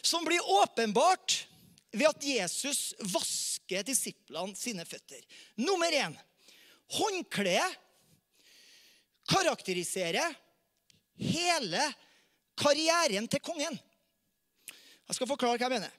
Som 0.04 0.26
blir 0.28 0.50
åpenbart 0.52 1.38
ved 1.92 2.08
at 2.10 2.24
Jesus 2.24 2.94
vasker 3.14 3.86
disiplene 3.88 4.56
sine 4.58 4.86
føtter. 4.86 5.22
Nummer 5.60 5.92
én 5.92 6.16
håndkleet 6.98 7.84
karakteriserer 9.28 10.36
hele 11.20 11.84
karrieren 12.58 13.28
til 13.28 13.44
kongen. 13.44 13.78
Jeg 15.08 15.16
skal 15.16 15.30
forklare 15.30 15.60
hva 15.60 15.68
jeg 15.68 15.78
mener. 15.80 15.94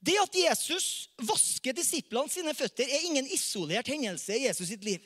Det 0.00 0.16
at 0.16 0.36
Jesus 0.36 1.10
vasker 1.28 1.76
disiplene 1.76 2.32
sine 2.32 2.54
føtter, 2.56 2.88
er 2.88 3.04
ingen 3.04 3.26
isolert 3.28 3.88
hendelse 3.92 4.36
i 4.36 4.46
Jesus 4.46 4.70
sitt 4.72 4.84
liv. 4.84 5.02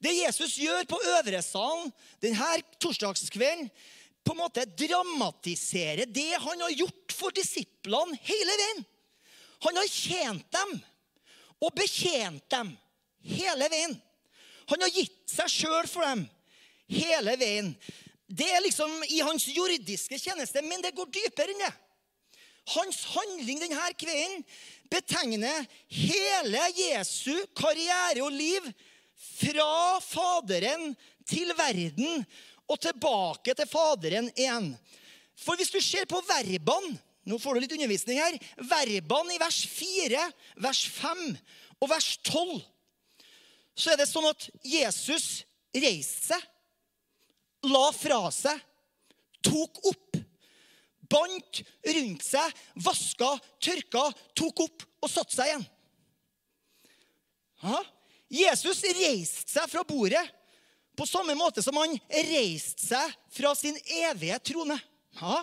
Det 0.00 0.12
Jesus 0.12 0.58
gjør 0.60 0.84
på 0.88 0.98
Øvresalen 1.16 1.92
denne 2.20 2.58
torsdagskvelden, 2.80 3.70
på 4.26 4.34
en 4.34 4.40
måte 4.42 4.64
dramatiserer 4.66 6.08
det 6.10 6.32
han 6.42 6.62
har 6.64 6.74
gjort 6.74 7.14
for 7.14 7.32
disiplene 7.32 8.18
hele 8.26 8.56
veien. 8.60 8.82
Han 9.64 9.78
har 9.78 9.88
tjent 9.88 10.46
dem 10.52 10.74
og 11.62 11.72
betjent 11.76 12.44
dem 12.52 12.74
hele 13.26 13.68
veien. 13.72 13.94
Han 14.66 14.82
har 14.82 14.92
gitt 14.92 15.22
seg 15.30 15.50
sjøl 15.50 15.88
for 15.88 16.04
dem 16.06 16.26
hele 16.90 17.36
veien. 17.40 17.72
Det 18.26 18.46
er 18.50 18.64
liksom 18.64 18.90
i 19.08 19.22
hans 19.22 19.46
jordiske 19.54 20.18
tjeneste, 20.18 20.62
men 20.62 20.82
det 20.82 20.94
går 20.96 21.10
dypere 21.14 21.54
enn 21.54 21.62
det. 21.62 21.74
Hans 22.74 23.04
handling 23.12 23.60
denne 23.62 23.92
kvelden 23.94 24.42
betegner 24.90 25.66
hele 25.86 26.62
Jesu 26.74 27.34
karriere 27.54 28.24
og 28.24 28.34
liv 28.34 28.66
fra 29.16 30.00
Faderen 30.02 30.90
til 31.26 31.52
verden 31.58 32.24
og 32.66 32.80
tilbake 32.82 33.54
til 33.54 33.70
Faderen 33.70 34.32
igjen. 34.34 34.72
For 35.38 35.58
hvis 35.58 35.70
du 35.70 35.78
ser 35.84 36.08
på 36.10 36.18
verbene 36.26 36.96
Nå 37.26 37.38
får 37.42 37.56
du 37.56 37.64
litt 37.64 37.74
undervisning 37.74 38.20
her. 38.22 38.36
Verbene 38.70 39.34
i 39.34 39.40
vers 39.42 39.58
4, 39.66 40.22
vers 40.62 40.82
5 40.94 41.22
og 41.82 41.90
vers 41.90 42.12
12. 42.22 42.60
Så 43.76 43.92
er 43.92 44.00
det 44.00 44.08
sånn 44.08 44.28
at 44.30 44.46
Jesus 44.64 45.42
reiste 45.76 46.30
seg, 46.30 46.44
la 47.66 47.88
fra 47.92 48.20
seg, 48.32 48.60
tok 49.44 49.82
opp, 49.90 50.20
bandt 51.10 51.60
rundt 51.96 52.24
seg, 52.24 52.62
vaska, 52.86 53.34
tørka, 53.62 54.06
tok 54.38 54.62
opp 54.64 54.86
og 55.02 55.10
satte 55.10 55.36
seg 55.36 55.50
igjen. 55.50 55.66
Ja? 57.66 57.82
Jesus 58.32 58.82
reiste 58.96 59.50
seg 59.52 59.68
fra 59.70 59.84
bordet 59.86 60.24
på 60.96 61.06
samme 61.06 61.36
måte 61.38 61.62
som 61.62 61.76
han 61.78 61.92
reiste 62.10 62.86
seg 62.86 63.12
fra 63.34 63.52
sin 63.58 63.76
evige 63.98 64.38
trone. 64.50 64.78
Ja. 65.20 65.42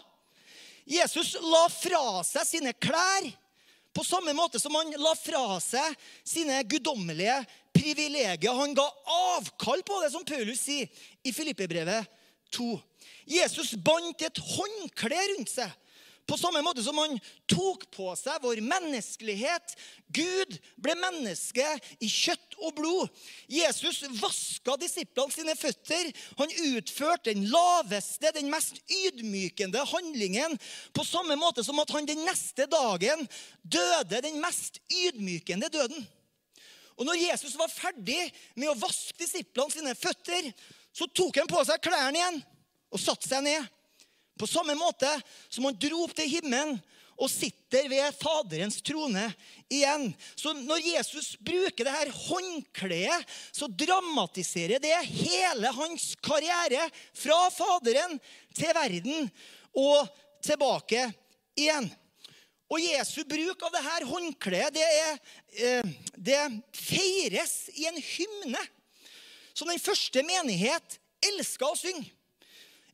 Jesus 0.86 1.36
la 1.42 1.64
fra 1.72 2.24
seg 2.28 2.48
sine 2.48 2.74
klær 2.76 3.30
på 3.94 4.04
samme 4.06 4.34
måte 4.34 4.60
som 4.60 4.74
han 4.76 4.90
la 4.98 5.14
fra 5.18 5.60
seg 5.62 5.98
sine 6.26 6.58
guddommelige 6.66 7.38
privilegier. 7.76 8.56
Han 8.58 8.74
ga 8.78 8.86
avkall 9.36 9.84
på 9.86 10.00
det, 10.02 10.10
som 10.14 10.26
Paulus 10.26 10.64
sier 10.66 10.90
i 11.24 11.34
Filippebrevet 11.36 12.10
2. 12.58 12.74
Jesus 13.30 13.76
bandt 13.86 14.26
et 14.26 14.42
håndkle 14.42 15.22
rundt 15.36 15.54
seg 15.54 15.70
på 16.30 16.38
samme 16.40 16.62
måte 16.64 16.84
som 16.86 16.98
han 17.02 17.18
tok 17.52 17.84
på 17.92 18.14
seg 18.16 18.44
vår 18.44 18.62
menneskelighet. 18.64 19.76
Gud 20.14 20.56
ble 20.80 20.96
menneske 20.96 21.66
i 22.00 22.08
kjøtt 22.08 22.58
og 22.64 22.78
blod. 22.78 23.12
Jesus 23.52 24.04
vaska 24.22 24.78
disiplene 24.80 25.36
sine 25.36 25.56
føtter. 25.60 26.10
Han 26.40 26.54
utførte 26.70 27.34
den 27.34 27.50
laveste, 27.52 28.32
den 28.36 28.52
mest 28.54 28.80
ydmykende 28.88 29.84
handlingen 29.92 30.56
på 30.96 31.06
samme 31.08 31.36
måte 31.40 31.66
som 31.66 31.82
at 31.84 31.92
han 31.96 32.08
den 32.08 32.24
neste 32.24 32.70
dagen 32.72 33.28
døde 33.64 34.24
den 34.24 34.40
mest 34.44 34.80
ydmykende 34.92 35.72
døden. 35.74 36.08
Og 36.96 37.08
når 37.08 37.20
Jesus 37.20 37.58
var 37.58 37.72
ferdig 37.74 38.22
med 38.56 38.70
å 38.70 38.80
vaske 38.80 39.18
disiplene 39.20 39.74
sine 39.74 39.96
føtter, 39.98 40.52
så 40.94 41.08
tok 41.10 41.42
han 41.42 41.50
på 41.50 41.64
seg 41.66 41.82
klærne 41.84 42.20
igjen 42.20 42.44
og 42.94 43.02
satte 43.02 43.28
seg 43.28 43.44
ned. 43.44 43.66
På 44.40 44.50
samme 44.50 44.76
måte 44.76 45.10
som 45.48 45.68
han 45.68 45.78
dro 45.78 46.04
opp 46.06 46.16
til 46.18 46.30
himmelen 46.30 46.80
og 47.14 47.30
sitter 47.30 47.86
ved 47.92 48.16
Faderens 48.18 48.80
trone 48.86 49.28
igjen. 49.72 50.10
Så 50.36 50.54
når 50.58 50.82
Jesus 50.82 51.34
bruker 51.38 51.86
det 51.86 51.94
her 51.94 52.12
håndkleet, 52.16 53.34
så 53.54 53.70
dramatiserer 53.70 54.82
det 54.82 54.96
hele 55.08 55.74
hans 55.78 56.14
karriere 56.26 56.88
fra 57.14 57.38
Faderen 57.54 58.18
til 58.58 58.74
verden 58.76 59.30
og 59.78 60.10
tilbake 60.44 61.06
igjen. 61.60 61.92
Og 62.74 62.82
Jesu 62.82 63.22
bruk 63.30 63.62
av 63.68 63.76
det 63.76 63.84
her 63.86 64.08
håndkleet 64.10 64.74
det, 64.74 64.86
er, 65.06 65.18
eh, 65.62 65.92
det 66.18 66.42
feires 66.74 67.68
i 67.78 67.86
en 67.86 68.00
hymne 68.02 68.62
som 69.54 69.70
den 69.70 69.82
første 69.82 70.24
menighet 70.26 70.98
elska 71.30 71.70
å 71.70 71.78
synge. 71.78 72.10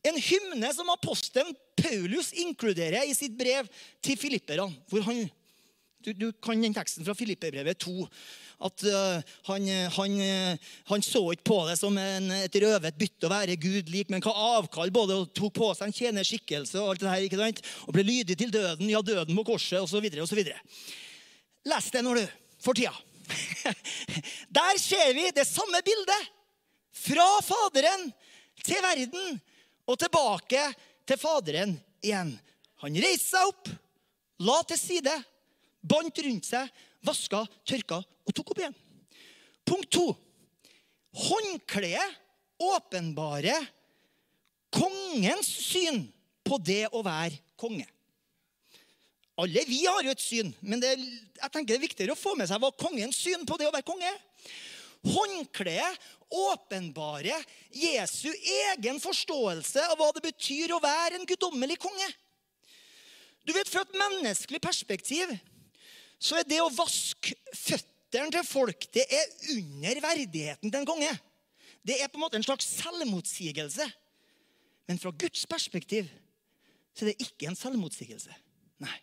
En 0.06 0.16
hymne 0.16 0.70
som 0.72 0.88
apostelen 0.92 1.52
Paulus 1.80 2.32
inkluderer 2.40 3.08
i 3.08 3.16
sitt 3.16 3.36
brev 3.38 3.68
til 4.04 4.16
filipperne. 4.20 4.70
du, 6.04 6.12
du, 6.12 6.32
kan 6.32 6.60
den 6.60 6.74
teksten 6.74 7.04
fra 7.04 7.14
Filipperbrevet 7.16 7.78
2. 7.84 8.06
At 8.64 8.84
uh, 8.84 9.20
han, 9.48 9.68
han, 9.96 10.16
han, 10.88 11.02
så 11.04 11.22
ikke 11.32 11.48
på 11.48 11.58
det 11.68 11.76
som 11.80 11.96
en, 11.96 12.30
et 12.32 12.58
røvet 12.60 12.98
bytte 13.00 13.28
å 13.28 13.32
være 13.32 13.56
Gud 13.60 13.92
lik, 13.92 14.10
men 14.12 14.24
hva 14.24 14.32
avkall 14.58 14.92
både 14.92 15.16
og 15.16 15.30
tok 15.36 15.54
på 15.56 15.70
seg 15.76 15.88
en 15.88 15.96
tjenerskikkelse 15.96 16.80
og 16.80 16.92
alt 16.92 17.04
det 17.04 17.12
her, 17.12 17.28
ikke 17.28 17.40
sant? 17.40 17.62
Og 17.88 17.96
ble 17.96 18.04
lydig 18.08 18.36
til 18.40 18.52
døden, 18.52 18.88
ja, 18.92 19.00
døden 19.04 19.36
på 19.40 19.46
korset, 19.52 19.80
osv. 19.80 20.08
osv. 20.24 20.42
Les 21.70 21.92
det 21.92 22.04
når 22.04 22.20
du 22.20 22.26
for 22.60 22.76
tida. 22.76 22.92
Der 24.58 24.80
ser 24.80 25.12
vi 25.16 25.28
det 25.36 25.46
samme 25.48 25.80
bildet. 25.84 26.36
Fra 27.00 27.28
Faderen 27.46 28.10
til 28.64 28.80
verden 28.84 29.38
og 29.90 29.98
tilbake 29.98 30.62
til 31.08 31.18
Faderen 31.18 31.74
igjen. 32.04 32.32
Han 32.84 32.96
reiste 33.02 33.34
seg 33.34 33.50
opp, 33.50 33.70
la 34.46 34.60
til 34.68 34.80
side, 34.80 35.14
bandt 35.80 36.22
rundt 36.24 36.48
seg, 36.48 36.70
vaska, 37.06 37.42
tørka 37.66 38.00
og 38.00 38.36
tok 38.36 38.54
opp 38.54 38.62
igjen. 38.62 38.76
Punkt 39.66 39.90
to. 39.92 40.06
Håndkleet 41.26 42.18
åpenbarer 42.60 43.66
kongens 44.70 45.48
syn 45.48 46.04
på 46.46 46.60
det 46.62 46.84
å 46.94 47.02
være 47.04 47.40
konge. 47.58 47.86
Alle 49.40 49.62
vi 49.66 49.82
har 49.86 50.04
jo 50.04 50.12
et 50.12 50.22
syn, 50.22 50.50
men 50.60 50.82
det, 50.82 50.90
jeg 50.98 51.52
tenker 51.52 51.72
det 51.72 51.78
er 51.78 51.86
viktigere 51.86 52.14
å 52.14 52.18
få 52.18 52.34
med 52.36 52.48
seg 52.50 52.60
hva 52.60 52.70
kongens 52.76 53.16
syn 53.16 53.46
på 53.48 53.56
det 53.58 53.70
å 53.70 53.74
være 53.74 53.88
konge 53.88 54.08
er. 54.08 54.18
Håndkleet 55.00 56.00
åpenbarer 56.30 57.44
Jesu 57.72 58.28
egen 58.30 59.00
forståelse 59.00 59.86
av 59.88 59.96
hva 59.98 60.10
det 60.14 60.22
betyr 60.28 60.74
å 60.74 60.82
være 60.82 61.16
en 61.16 61.26
guddommelig 61.28 61.78
konge. 61.80 62.10
Du 63.46 63.54
vet, 63.56 63.68
Fra 63.68 63.82
et 63.86 63.96
menneskelig 63.96 64.60
perspektiv 64.62 65.32
så 66.20 66.36
er 66.36 66.44
det 66.44 66.60
å 66.60 66.68
vaske 66.74 67.32
føttene 67.56 68.28
til 68.34 68.44
folk 68.44 68.86
det 68.92 69.06
er 69.08 69.34
under 69.56 70.02
verdigheten 70.04 70.68
til 70.68 70.80
en 70.82 70.88
konge. 70.88 71.10
Det 71.80 71.96
er 71.96 72.10
på 72.12 72.20
en 72.20 72.26
måte 72.26 72.36
en 72.36 72.44
slags 72.44 72.68
selvmotsigelse. 72.76 73.86
Men 74.90 74.98
fra 75.00 75.12
Guds 75.16 75.46
perspektiv 75.48 76.10
så 76.92 77.06
er 77.06 77.12
det 77.12 77.24
ikke 77.24 77.48
en 77.48 77.56
selvmotsigelse. 77.56 78.34
Nei. 78.84 78.96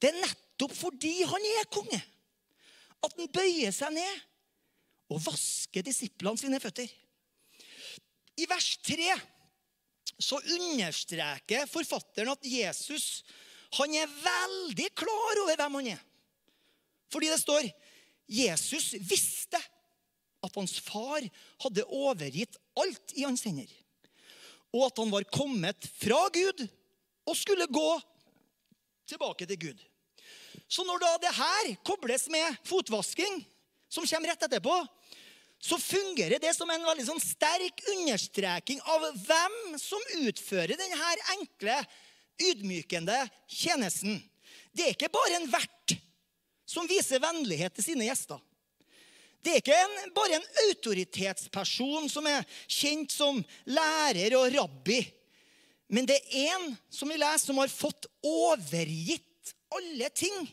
Det 0.00 0.10
er 0.10 0.22
nettopp 0.22 0.72
fordi 0.76 1.18
han 1.28 1.48
er 1.58 1.68
konge, 1.72 1.98
at 3.04 3.18
han 3.18 3.28
bøyer 3.34 3.74
seg 3.74 3.92
ned 3.92 4.22
og 5.14 5.22
vasker 5.22 5.84
disiplene 5.86 6.40
sine 6.40 6.60
føtter. 6.62 6.90
I 8.34 8.48
vers 8.50 8.74
3 8.82 9.14
så 10.18 10.38
understreker 10.38 11.68
forfatteren 11.70 12.34
at 12.34 12.46
Jesus 12.46 13.22
han 13.78 13.94
er 13.98 14.10
veldig 14.10 14.90
klar 14.94 15.40
over 15.42 15.58
hvem 15.58 15.78
han 15.80 15.88
er. 15.96 16.02
Fordi 17.10 17.30
det 17.30 17.40
står 17.42 17.66
Jesus 18.30 18.92
visste 19.02 19.58
at 20.44 20.58
hans 20.58 20.76
far 20.84 21.24
hadde 21.64 21.86
overgitt 21.88 22.58
alt 22.78 23.14
i 23.16 23.24
hans 23.26 23.42
hender. 23.46 23.68
Og 24.74 24.86
at 24.88 25.00
han 25.00 25.10
var 25.12 25.26
kommet 25.32 25.88
fra 25.98 26.20
Gud 26.34 26.64
og 27.24 27.38
skulle 27.38 27.66
gå 27.70 27.90
tilbake 29.08 29.46
til 29.48 29.60
Gud. 29.68 29.82
Så 30.68 30.84
når 30.86 31.02
da 31.02 31.12
det 31.22 31.34
her 31.36 31.74
kobles 31.86 32.26
med 32.32 32.56
fotvasking, 32.66 33.42
som 33.88 34.06
kommer 34.08 34.32
rett 34.32 34.46
etterpå, 34.46 34.74
så 35.64 35.78
fungerer 35.80 36.38
det 36.38 36.50
som 36.52 36.68
en 36.68 36.82
veldig 36.84 37.06
sånn 37.06 37.22
sterk 37.24 37.78
understreking 37.94 38.82
av 38.92 39.06
hvem 39.24 39.54
som 39.80 40.02
utfører 40.20 40.76
denne 40.76 41.12
enkle, 41.38 41.78
ydmykende 42.50 43.16
tjenesten. 43.48 44.18
Det 44.76 44.84
er 44.84 44.92
ikke 44.92 45.08
bare 45.14 45.38
en 45.38 45.48
vert 45.48 45.94
som 46.68 46.84
viser 46.90 47.22
vennlighet 47.22 47.78
til 47.78 47.86
sine 47.86 48.10
gjester. 48.10 48.42
Det 49.40 49.54
er 49.54 49.62
ikke 49.62 49.78
en, 49.86 49.96
bare 50.16 50.36
en 50.36 50.46
autoritetsperson 50.66 52.12
som 52.12 52.28
er 52.28 52.44
kjent 52.68 53.16
som 53.16 53.40
lærer 53.64 54.36
og 54.36 54.52
rabbi. 54.52 55.00
Men 55.88 56.04
det 56.08 56.20
er 56.28 56.52
en 56.52 56.70
som 56.92 57.08
vi 57.08 57.16
leser, 57.16 57.46
som 57.46 57.60
har 57.62 57.72
fått 57.72 58.08
overgitt 58.20 59.56
alle 59.72 60.12
ting. 60.12 60.44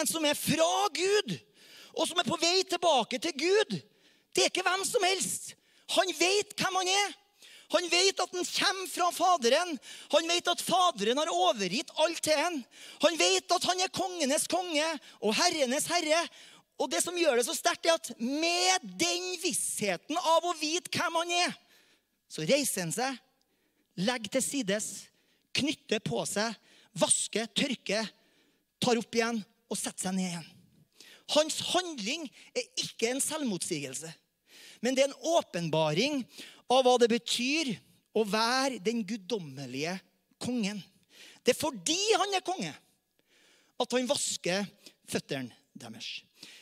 En 0.00 0.08
som 0.08 0.24
er 0.24 0.36
fra 0.38 0.72
Gud, 0.96 1.36
og 1.92 2.08
som 2.08 2.20
er 2.20 2.28
på 2.28 2.40
vei 2.40 2.60
tilbake 2.64 3.20
til 3.20 3.36
Gud. 3.36 3.80
Det 4.34 4.44
er 4.44 4.52
ikke 4.52 4.66
hvem 4.66 4.84
som 4.86 5.06
helst. 5.06 5.54
Han 5.96 6.12
vet 6.18 6.54
hvem 6.58 6.78
han 6.80 6.92
er. 6.92 7.16
Han 7.70 7.86
vet 7.86 8.18
at 8.18 8.34
han 8.34 8.46
kommer 8.46 8.90
fra 8.90 9.08
Faderen. 9.14 9.76
Han 10.14 10.30
vet 10.30 10.50
at 10.50 10.62
Faderen 10.64 11.20
har 11.22 11.30
overgitt 11.30 11.92
alt 12.02 12.22
til 12.24 12.38
ham. 12.38 12.60
Han 13.06 13.18
vet 13.18 13.56
at 13.56 13.66
han 13.70 13.82
er 13.84 13.94
kongenes 13.94 14.48
konge 14.50 14.86
og 15.20 15.34
herrenes 15.38 15.86
herre. 15.90 16.24
Og 16.80 16.90
det 16.90 17.02
som 17.04 17.18
gjør 17.18 17.38
det 17.38 17.46
så 17.46 17.54
sterkt, 17.54 17.86
er 17.86 17.98
at 17.98 18.12
med 18.18 18.86
den 18.98 19.34
vissheten 19.42 20.18
av 20.18 20.46
å 20.48 20.56
vite 20.58 20.90
hvem 20.94 21.18
han 21.20 21.34
er, 21.44 21.58
så 22.30 22.46
reiser 22.46 22.86
han 22.86 22.94
seg 22.94 23.18
legger 24.00 24.36
til 24.36 24.44
sides, 24.44 24.88
knytter 25.56 26.02
på 26.04 26.22
seg, 26.28 26.54
vasker, 26.98 27.48
tørker, 27.56 28.08
tar 28.80 29.00
opp 29.00 29.16
igjen 29.16 29.42
og 29.70 29.78
setter 29.78 30.08
seg 30.08 30.16
ned 30.16 30.30
igjen. 30.30 30.48
Hans 31.34 31.60
handling 31.70 32.26
er 32.56 32.66
ikke 32.82 33.10
en 33.10 33.22
selvmotsigelse, 33.22 34.10
men 34.80 34.96
det 34.96 35.04
er 35.04 35.10
en 35.10 35.36
åpenbaring 35.36 36.22
av 36.70 36.84
hva 36.86 36.96
det 37.00 37.10
betyr 37.12 37.74
å 38.16 38.24
være 38.26 38.80
den 38.82 39.04
guddommelige 39.06 39.94
kongen. 40.42 40.80
Det 41.44 41.54
er 41.54 41.60
fordi 41.60 41.98
han 42.18 42.34
er 42.36 42.44
konge, 42.44 42.72
at 43.80 43.96
han 43.96 44.08
vasker 44.10 44.66
føttene 45.10 45.54
deres. 45.78 46.20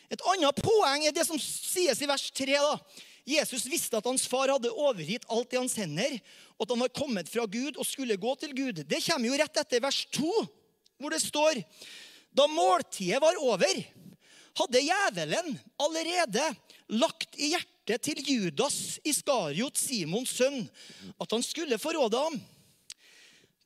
Et 0.09 0.22
annet 0.33 0.64
poeng 0.64 1.04
er 1.04 1.14
det 1.14 1.26
som 1.28 1.38
sies 1.40 2.00
i 2.00 2.09
vers 2.09 2.28
3. 2.33 2.57
da. 2.57 3.04
Jesus 3.28 3.66
visste 3.68 3.98
at 3.98 4.07
hans 4.09 4.24
far 4.31 4.48
hadde 4.48 4.72
overgitt 4.72 5.26
alt 5.28 5.52
i 5.52 5.59
hans 5.61 5.76
hender, 5.76 6.14
og 6.57 6.64
at 6.64 6.72
han 6.72 6.85
var 6.87 6.94
kommet 6.96 7.28
fra 7.28 7.44
Gud 7.44 7.76
og 7.76 7.87
skulle 7.87 8.16
gå 8.16 8.33
til 8.40 8.54
Gud. 8.57 8.83
Det 8.88 9.02
kommer 9.04 9.28
jo 9.28 9.40
rett 9.40 9.61
etter 9.61 9.85
vers 9.85 10.00
2, 10.16 10.31
hvor 10.98 11.14
det 11.14 11.22
står 11.22 11.62
Da 12.38 12.44
måltidet 12.46 13.18
var 13.22 13.38
over, 13.40 13.78
hadde 14.59 14.85
djevelen 14.85 15.59
allerede 15.81 16.44
lagt 16.99 17.38
i 17.38 17.53
hjertet 17.55 18.05
til 18.05 18.21
Judas 18.21 18.99
Iskariot, 19.07 19.79
Simons 19.81 20.35
sønn, 20.40 20.64
at 21.16 21.35
han 21.35 21.44
skulle 21.44 21.81
forråde 21.81 22.21
ham. 22.21 22.38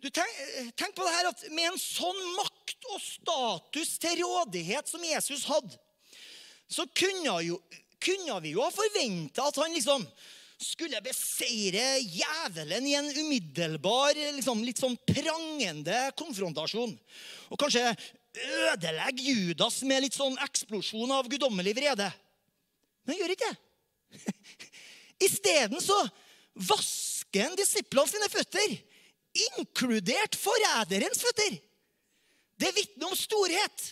Du 0.02 0.10
tenk, 0.10 0.38
tenk, 0.74 0.96
på 0.96 1.04
det 1.06 1.14
her 1.14 1.28
at 1.30 1.44
Med 1.54 1.68
en 1.68 1.78
sånn 1.78 2.18
makt 2.34 2.88
og 2.90 2.98
status 2.98 3.94
til 4.02 4.18
rådighet 4.24 4.90
som 4.90 5.04
Jesus 5.06 5.46
hadde, 5.46 5.76
så 6.66 6.86
kunne 6.90 7.36
jo 7.46 7.60
kunne 8.02 8.38
vi 8.42 8.56
jo 8.56 8.64
ha 8.64 8.70
forventa 8.74 9.44
at 9.46 9.58
han 9.62 9.74
liksom 9.76 10.04
skulle 10.62 11.00
beseire 11.02 11.98
djevelen 12.02 12.86
i 12.86 12.94
en 12.94 13.08
umiddelbar, 13.10 14.14
liksom, 14.36 14.62
litt 14.62 14.78
sånn 14.78 14.94
prangende 15.08 15.98
konfrontasjon. 16.18 16.94
Og 17.50 17.58
kanskje 17.58 17.82
ødelegge 18.32 19.22
Judas 19.22 19.80
med 19.86 20.04
litt 20.04 20.16
sånn 20.16 20.38
eksplosjon 20.44 21.10
av 21.14 21.28
guddommelig 21.30 21.74
vrede. 21.76 22.08
Men 23.04 23.14
han 23.14 23.20
gjør 23.20 23.34
ikke 23.34 23.50
det. 23.50 24.34
Isteden 25.26 25.82
så 25.82 25.98
vasker 26.68 27.48
han 27.48 27.58
disiplene 27.58 28.10
sine 28.10 28.28
føtter, 28.32 28.76
inkludert 29.48 30.36
forræderens 30.36 31.22
føtter. 31.24 31.58
Det 32.60 32.70
vitner 32.76 33.08
om 33.08 33.16
storhet. 33.16 33.88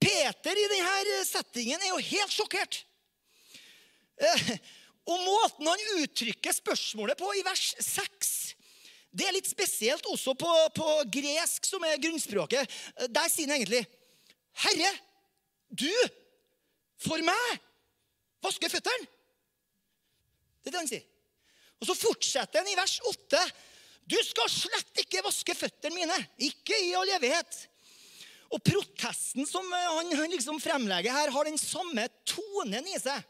Peter 0.00 0.58
i 0.58 0.68
denne 0.70 1.22
settingen 1.26 1.82
er 1.82 1.90
jo 1.90 2.02
helt 2.12 2.34
sjokkert. 2.34 2.82
Eh, 4.16 4.52
og 5.06 5.22
måten 5.22 5.68
han 5.68 6.02
uttrykker 6.02 6.54
spørsmålet 6.56 7.18
på 7.18 7.30
i 7.36 7.44
vers 7.46 7.72
6, 7.82 8.30
det 9.16 9.26
er 9.26 9.36
litt 9.36 9.48
spesielt 9.48 10.06
også 10.10 10.34
på, 10.36 10.52
på 10.76 10.88
gresk, 11.14 11.64
som 11.64 11.84
er 11.88 12.00
grunnspråket. 12.02 12.72
Der 13.08 13.30
sier 13.32 13.48
han 13.48 13.56
egentlig 13.56 13.84
Herre, 14.64 14.90
du 15.68 15.90
for 17.00 17.20
meg 17.24 17.60
vasker 18.44 18.72
føttene. 18.72 19.08
Det 20.60 20.70
er 20.70 20.74
det 20.74 20.82
han 20.82 20.90
sier. 20.90 21.06
Og 21.80 21.88
så 21.88 21.96
fortsetter 21.98 22.62
han 22.62 22.70
i 22.70 22.76
vers 22.78 22.96
8. 23.08 23.42
Du 24.08 24.16
skal 24.24 24.48
slett 24.52 25.02
ikke 25.02 25.24
vaske 25.26 25.56
føttene 25.56 25.96
mine. 25.96 26.16
Ikke 26.48 26.76
i 26.86 26.94
all 26.96 27.10
evighet. 27.18 27.58
Og 28.54 28.62
protesten 28.64 29.48
som 29.48 29.66
eh, 29.74 29.88
han, 29.90 30.12
han 30.20 30.32
liksom 30.32 30.60
fremlegger 30.62 31.14
her, 31.14 31.32
har 31.34 31.48
den 31.48 31.58
samme 31.60 32.06
tonen 32.28 32.86
i 32.86 33.00
seg 33.02 33.24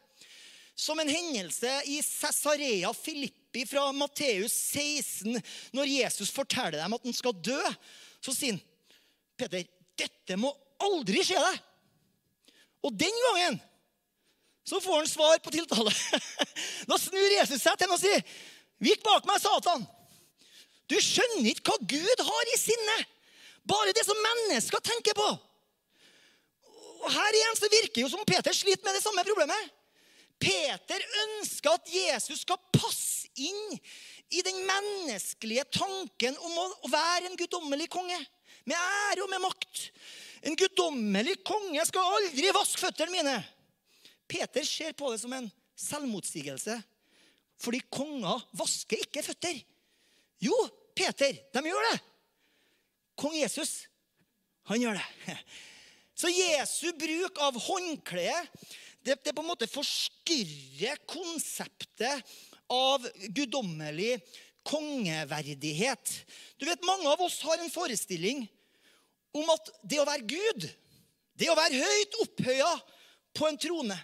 som 0.76 1.00
en 1.00 1.08
hendelse 1.08 1.70
i 1.88 2.02
Cesarea 2.04 2.90
Filippi 2.92 3.45
fra 3.64 3.88
Matteus 3.96 4.52
16, 4.74 5.38
når 5.76 5.88
Jesus 5.88 6.32
forteller 6.34 6.82
dem 6.82 6.96
at 6.96 7.06
han 7.06 7.16
skal 7.16 7.36
dø. 7.40 7.60
Så 8.20 8.34
sier 8.36 8.56
han, 8.56 8.62
Peter, 9.38 9.64
dette 9.96 10.38
må 10.40 10.52
aldri 10.82 11.22
skje 11.24 11.40
deg. 11.40 11.62
Og 12.86 12.94
den 12.94 13.22
gangen 13.28 13.58
så 14.66 14.80
får 14.82 15.00
han 15.00 15.10
svar 15.10 15.38
på 15.42 15.54
tiltale. 15.54 15.92
Da 16.90 16.98
snur 16.98 17.32
Jesus 17.38 17.62
seg 17.62 17.78
til 17.78 17.86
ham 17.86 17.96
og 17.96 18.02
sier, 18.02 18.22
'Vik 18.82 19.02
bak 19.06 19.24
meg, 19.28 19.40
Satan.' 19.40 19.86
Du 20.86 20.94
skjønner 21.02 21.48
ikke 21.50 21.72
hva 21.72 21.88
Gud 21.90 22.20
har 22.28 22.50
i 22.52 22.58
sinnet. 22.60 23.08
Bare 23.66 23.94
det 23.96 24.04
som 24.06 24.18
mennesker 24.22 24.82
tenker 24.86 25.16
på. 25.18 25.26
Og 27.02 27.08
Her 27.10 27.38
igjen 27.38 27.58
så 27.58 27.70
virker 27.70 28.04
jo 28.04 28.10
som 28.12 28.22
Peter 28.26 28.54
sliter 28.54 28.86
med 28.86 28.94
det 28.94 29.02
samme 29.02 29.24
problemet. 29.26 29.72
Peter 30.42 31.02
ønsker 31.22 31.76
at 31.76 31.90
Jesus 31.92 32.42
skal 32.44 32.60
passe 32.74 33.30
inn 33.40 33.78
i 34.34 34.42
den 34.44 34.58
menneskelige 34.66 35.64
tanken 35.76 36.36
om 36.44 36.56
å 36.60 36.90
være 36.90 37.30
en 37.30 37.38
guddommelig 37.38 37.88
konge. 37.92 38.18
Med 38.66 38.76
ære 38.76 39.22
og 39.24 39.30
med 39.30 39.44
makt. 39.44 39.84
En 40.46 40.58
guddommelig 40.58 41.38
konge 41.46 41.84
skal 41.86 42.16
aldri 42.18 42.50
vaske 42.54 42.82
føttene 42.82 43.14
mine. 43.14 43.36
Peter 44.26 44.66
ser 44.66 44.96
på 44.98 45.12
det 45.12 45.20
som 45.22 45.32
en 45.36 45.48
selvmotsigelse. 45.78 46.76
Fordi 47.62 47.80
konger 47.92 48.42
vasker 48.58 49.06
ikke 49.06 49.24
føtter. 49.24 49.60
Jo, 50.42 50.56
Peter, 50.96 51.38
de 51.54 51.62
gjør 51.64 51.88
det. 51.90 52.00
Kong 53.16 53.36
Jesus, 53.38 53.86
han 54.68 54.82
gjør 54.82 54.98
det. 54.98 55.36
Så 56.20 56.28
Jesu 56.32 56.90
bruk 56.96 57.38
av 57.44 57.56
håndkle 57.60 58.32
det, 59.06 59.20
det 59.24 59.34
på 59.34 59.44
en 59.44 59.50
måte 59.52 59.68
forstyrrer 59.70 60.98
konseptet 61.06 62.34
av 62.72 63.06
guddommelig 63.30 64.16
kongeverdighet. 64.66 66.12
Du 66.58 66.66
vet, 66.66 66.82
Mange 66.84 67.08
av 67.08 67.22
oss 67.22 67.38
har 67.46 67.62
en 67.62 67.70
forestilling 67.70 68.42
om 69.36 69.54
at 69.54 69.70
det 69.86 70.00
å 70.02 70.08
være 70.08 70.26
Gud, 70.26 70.66
det 71.38 71.50
å 71.52 71.58
være 71.58 71.78
høyt 71.78 72.20
opphøya 72.24 72.72
på 73.36 73.48
en 73.48 73.58
trone 73.60 73.98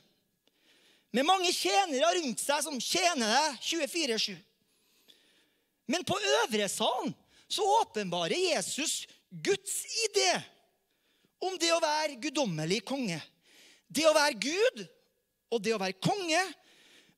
med 1.13 1.27
mange 1.29 1.51
tjenere 1.53 2.09
rundt 2.17 2.41
seg 2.41 2.63
som 2.65 2.79
tjener 2.81 3.29
deg 3.29 3.59
24-7. 3.69 4.37
Men 5.93 6.07
på 6.09 6.17
øvre 6.17 6.69
salen 6.73 7.13
så 7.53 7.67
åpenbarer 7.83 8.39
Jesus 8.55 9.03
Guds 9.29 9.83
idé 10.07 10.31
om 11.43 11.59
det 11.61 11.69
å 11.75 11.83
være 11.83 12.17
guddommelig 12.23 12.81
konge. 12.89 13.19
Det 13.93 14.07
å 14.09 14.15
være 14.17 14.39
Gud 14.41 14.85
og 15.53 15.61
det 15.65 15.75
å 15.75 15.81
være 15.83 16.01
konge 16.01 16.41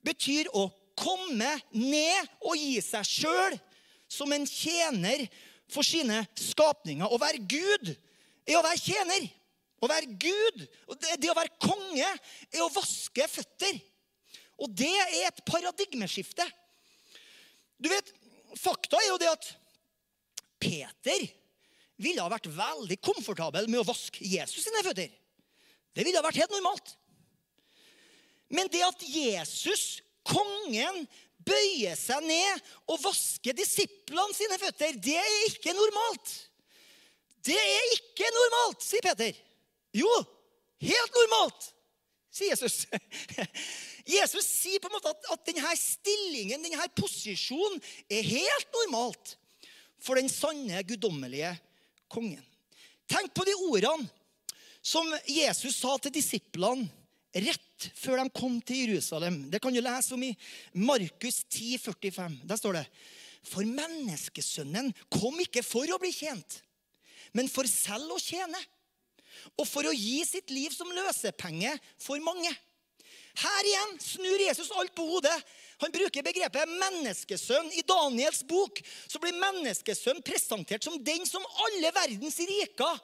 betyr 0.05 0.51
å 0.57 0.67
komme 0.99 1.53
ned 1.75 2.35
og 2.45 2.59
gi 2.59 2.81
seg 2.83 3.07
sjøl 3.07 3.57
som 4.11 4.33
en 4.35 4.47
tjener 4.47 5.25
for 5.71 5.87
sine 5.87 6.23
skapninger. 6.39 7.07
Å 7.07 7.21
være 7.21 7.43
Gud 7.47 7.91
er 7.91 8.59
å 8.59 8.65
være 8.65 8.83
tjener. 8.83 9.27
Å 9.83 9.91
være 9.91 10.17
Gud, 10.17 10.63
det 11.21 11.29
å 11.29 11.37
være 11.37 11.59
konge, 11.61 12.09
er 12.09 12.63
å 12.65 12.73
vaske 12.73 13.27
føtter. 13.29 13.81
Og 14.63 14.71
det 14.73 14.93
er 15.03 15.27
et 15.29 15.43
paradigmeskifte. 15.45 16.47
Du 17.77 17.91
vet, 17.93 18.13
Fakta 18.55 19.01
er 19.01 19.09
jo 19.11 19.19
det 19.19 19.33
at 19.33 19.49
Peter 20.63 21.25
ville 22.01 22.23
ha 22.23 22.31
vært 22.31 22.47
veldig 22.55 22.97
komfortabel 23.03 23.67
med 23.67 23.83
å 23.83 23.89
vaske 23.89 24.23
Jesus 24.25 24.63
sine 24.63 24.83
føtter. 24.87 25.11
Det 25.95 26.05
ville 26.05 26.19
ha 26.19 26.27
vært 26.27 26.43
helt 26.43 26.55
normalt. 26.55 26.97
Men 28.53 28.71
det 28.71 28.83
at 28.87 29.05
Jesus, 29.09 30.03
kongen, 30.27 31.05
bøyer 31.45 31.97
seg 31.99 32.25
ned 32.25 32.65
og 32.89 33.03
vasker 33.05 33.57
disiplene 33.57 34.37
sine 34.37 34.59
føtter, 34.61 34.97
det 35.03 35.17
er 35.21 35.47
ikke 35.51 35.75
normalt. 35.77 36.35
Det 37.45 37.57
er 37.57 37.95
ikke 37.99 38.29
normalt, 38.33 38.85
sier 38.85 39.05
Peter. 39.05 39.37
Jo, 39.95 40.11
helt 40.83 41.19
normalt, 41.21 41.69
sier 42.33 42.55
Jesus. 42.55 42.85
Jesus 44.17 44.49
sier 44.49 44.83
på 44.83 44.91
en 44.91 44.97
måte 44.97 45.13
at, 45.13 45.29
at 45.33 45.47
denne 45.49 45.77
stillingen, 45.81 46.65
denne 46.65 46.89
posisjonen, 46.97 47.79
er 48.13 48.27
helt 48.27 48.81
normalt 48.81 49.37
for 50.05 50.21
den 50.21 50.29
sanne, 50.33 50.83
guddommelige 50.85 51.55
kongen. 52.13 52.43
Tenk 53.09 53.33
på 53.37 53.47
de 53.49 53.55
ordene 53.69 54.09
som 54.85 55.09
Jesus 55.25 55.79
sa 55.81 55.97
til 56.03 56.13
disiplene 56.13 56.91
rett 57.35 57.89
før 57.99 58.21
de 58.21 58.31
kom 58.37 58.61
til 58.63 58.85
Jerusalem. 58.85 59.41
Det 59.51 59.61
kan 59.63 59.75
du 59.75 59.81
lese 59.83 60.15
om 60.15 60.23
i 60.23 60.35
Markus 60.77 61.43
10, 61.49 61.79
45. 61.83 62.37
Der 62.45 62.61
står 62.61 62.79
det 62.79 62.85
For 63.45 63.67
menneskesønnen 63.67 64.93
kom 65.13 65.41
ikke 65.43 65.65
for 65.67 65.89
å 65.91 65.99
bli 66.01 66.13
tjent, 66.15 66.61
men 67.33 67.51
for 67.51 67.69
selv 67.69 68.15
å 68.15 68.21
tjene. 68.23 68.61
Og 69.59 69.67
for 69.67 69.85
å 69.89 69.93
gi 69.93 70.23
sitt 70.25 70.53
liv 70.55 70.71
som 70.73 70.93
løsepenge 70.95 71.75
for 72.01 72.23
mange. 72.23 72.53
Her 73.35 73.67
igjen 73.67 73.97
snur 73.99 74.45
Jesus 74.45 74.71
alt 74.79 74.95
på 74.95 75.05
hodet. 75.09 75.35
Han 75.83 75.93
bruker 75.93 76.23
begrepet 76.23 76.71
menneskesønn. 76.71 77.73
I 77.75 77.83
Daniels 77.83 78.45
bok 78.47 78.79
så 79.11 79.19
blir 79.19 79.35
menneskesønn 79.35 80.23
presentert 80.23 80.87
som 80.87 81.01
den 81.03 81.27
som 81.27 81.43
alle 81.67 81.91
verdens 81.97 82.39
riker 82.39 83.03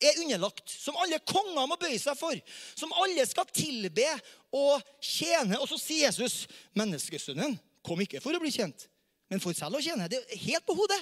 er 0.00 0.20
underlagt. 0.22 0.70
Som 0.70 0.98
alle 1.00 1.20
konger 1.26 1.68
må 1.68 1.78
bøye 1.80 1.98
seg 2.00 2.18
for. 2.18 2.36
Som 2.78 2.94
alle 3.02 3.24
skal 3.28 3.48
tilbe 3.52 4.06
og 4.54 4.82
tjene. 5.02 5.58
Og 5.60 5.68
så 5.70 5.80
sier 5.80 6.08
Jesus 6.08 6.46
menneskesønnen 6.78 7.58
kom 7.88 8.00
ikke 8.04 8.20
for 8.20 8.36
å 8.36 8.42
bli 8.42 8.50
kjent, 8.52 8.84
men 9.30 9.40
for 9.40 9.56
selv 9.56 9.78
å 9.78 9.80
tjene. 9.80 10.10
Det 10.10 10.18
er 10.20 10.40
helt 10.42 10.66
på 10.68 10.76
hodet. 10.76 10.98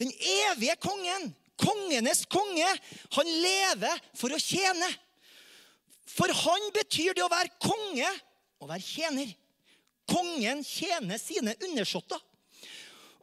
Den 0.00 0.10
evige 0.10 0.74
kongen, 0.82 1.28
kongenes 1.60 2.24
konge, 2.26 2.66
han 3.14 3.30
lever 3.44 4.00
for 4.18 4.34
å 4.34 4.40
tjene. 4.42 4.88
For 6.10 6.30
han 6.34 6.66
betyr 6.74 7.14
det 7.14 7.22
å 7.22 7.30
være 7.30 7.54
konge 7.62 8.10
å 8.64 8.68
være 8.68 8.84
tjener. 8.84 9.30
Kongen 10.10 10.64
tjener 10.66 11.20
sine 11.20 11.54
undersåtter. 11.68 12.20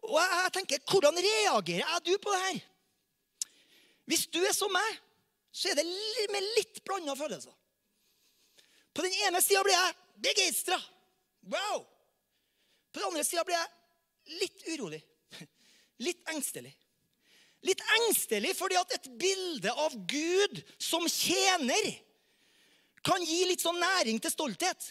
Og 0.07 0.17
jeg 0.17 0.53
tenker, 0.55 0.81
Hvordan 0.89 1.19
reagerer 1.21 1.83
jeg 1.85 2.05
du 2.07 2.13
på 2.21 2.33
det 2.33 2.41
her? 2.45 2.61
Hvis 4.09 4.27
du 4.33 4.39
er 4.43 4.53
som 4.55 4.71
meg, 4.73 4.99
så 5.51 5.71
er 5.71 5.81
det 5.81 5.85
med 6.31 6.47
litt 6.57 6.81
blanda 6.87 7.15
følelser. 7.19 7.53
På 8.91 9.03
den 9.05 9.15
ene 9.27 9.41
sida 9.43 9.63
blir 9.63 9.75
jeg 9.75 9.97
begeistra. 10.23 10.77
Wow! 11.51 11.85
På 12.91 12.99
den 12.99 13.07
andre 13.07 13.25
sida 13.27 13.43
blir 13.47 13.57
jeg 13.57 14.39
litt 14.41 14.67
urolig. 14.73 15.01
Litt 16.05 16.21
engstelig. 16.33 16.71
Litt 17.61 17.81
engstelig 17.99 18.55
fordi 18.57 18.77
at 18.79 18.95
et 18.95 19.07
bilde 19.21 19.71
av 19.83 19.93
Gud 20.09 20.61
som 20.81 21.05
tjener 21.05 21.91
kan 23.05 23.21
gi 23.25 23.43
litt 23.49 23.61
sånn 23.61 23.79
næring 23.81 24.19
til 24.21 24.33
stolthet. 24.33 24.87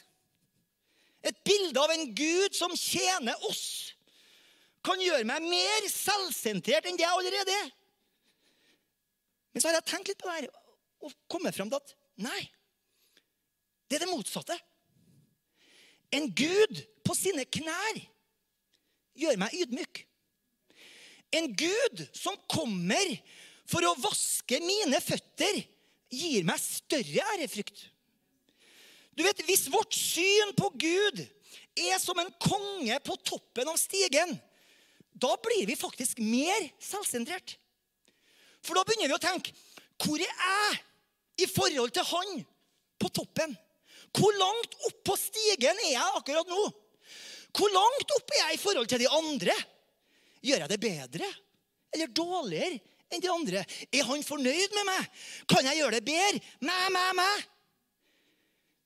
Et 1.26 1.36
bilde 1.46 1.82
av 1.82 1.92
en 1.94 2.06
Gud 2.16 2.54
som 2.56 2.72
tjener 2.78 3.36
oss, 3.50 3.92
kan 4.86 5.02
gjøre 5.02 5.26
meg 5.28 5.44
mer 5.44 5.88
selvsentrert 5.92 6.86
enn 6.88 6.96
det 6.96 7.04
jeg 7.04 7.18
allerede 7.18 7.56
er. 7.58 7.72
Men 9.52 9.62
så 9.62 9.68
har 9.68 9.78
jeg 9.78 9.88
tenkt 9.90 10.10
litt 10.10 10.20
på 10.20 10.30
det 10.30 10.38
her 10.38 10.50
og 11.00 11.14
kommet 11.32 11.56
fram 11.56 11.70
til 11.70 11.80
at 11.80 11.94
nei, 12.20 12.40
det 13.88 13.96
er 13.96 14.04
det 14.04 14.12
motsatte. 14.12 14.56
En 16.14 16.28
Gud 16.36 16.82
på 17.06 17.16
sine 17.16 17.46
knær 17.48 18.00
gjør 19.18 19.38
meg 19.40 19.54
ydmyk. 19.62 20.02
En 21.34 21.48
Gud 21.54 22.04
som 22.16 22.38
kommer 22.50 23.14
for 23.70 23.86
å 23.86 23.96
vaske 24.02 24.58
mine 24.62 24.98
føtter, 25.02 25.62
gir 26.10 26.46
meg 26.46 26.58
større 26.58 27.26
ærefrykt. 27.36 27.84
Du 29.14 29.22
vet, 29.22 29.42
Hvis 29.46 29.68
vårt 29.70 29.94
syn 29.94 30.54
på 30.58 30.72
Gud 30.74 31.22
er 31.78 31.98
som 32.02 32.18
en 32.18 32.32
konge 32.42 32.96
på 33.06 33.16
toppen 33.22 33.68
av 33.70 33.78
stigen, 33.78 34.34
da 35.14 35.34
blir 35.42 35.68
vi 35.68 35.76
faktisk 35.78 36.18
mer 36.18 36.70
selvsentrert. 36.82 37.59
For 38.64 38.76
da 38.76 38.84
begynner 38.86 39.10
vi 39.10 39.16
å 39.16 39.22
tenke 39.22 39.54
Hvor 40.00 40.20
er 40.20 40.30
jeg 40.30 40.80
i 41.44 41.48
forhold 41.48 41.92
til 41.96 42.04
han 42.04 42.40
på 43.00 43.08
toppen? 43.16 43.54
Hvor 44.12 44.34
langt 44.36 44.74
opp 44.88 44.98
på 45.08 45.16
stigen 45.16 45.78
er 45.86 45.92
jeg 45.94 46.16
akkurat 46.18 46.48
nå? 46.50 46.62
Hvor 47.56 47.72
langt 47.72 48.14
opp 48.16 48.34
er 48.34 48.42
jeg 48.42 48.58
i 48.58 48.60
forhold 48.60 48.90
til 48.90 49.00
de 49.00 49.08
andre? 49.16 49.54
Gjør 50.44 50.64
jeg 50.64 50.72
det 50.72 50.80
bedre 50.82 51.30
eller 51.90 52.12
dårligere 52.14 52.76
enn 53.10 53.22
de 53.24 53.30
andre? 53.32 53.62
Er 53.88 54.04
han 54.06 54.26
fornøyd 54.26 54.76
med 54.76 54.88
meg? 54.88 55.08
Kan 55.50 55.66
jeg 55.68 55.80
gjøre 55.80 55.96
det 55.96 56.04
bedre? 56.06 56.42
Mæ, 56.60 56.76
mæ, 56.92 57.06
mæ 57.16 57.30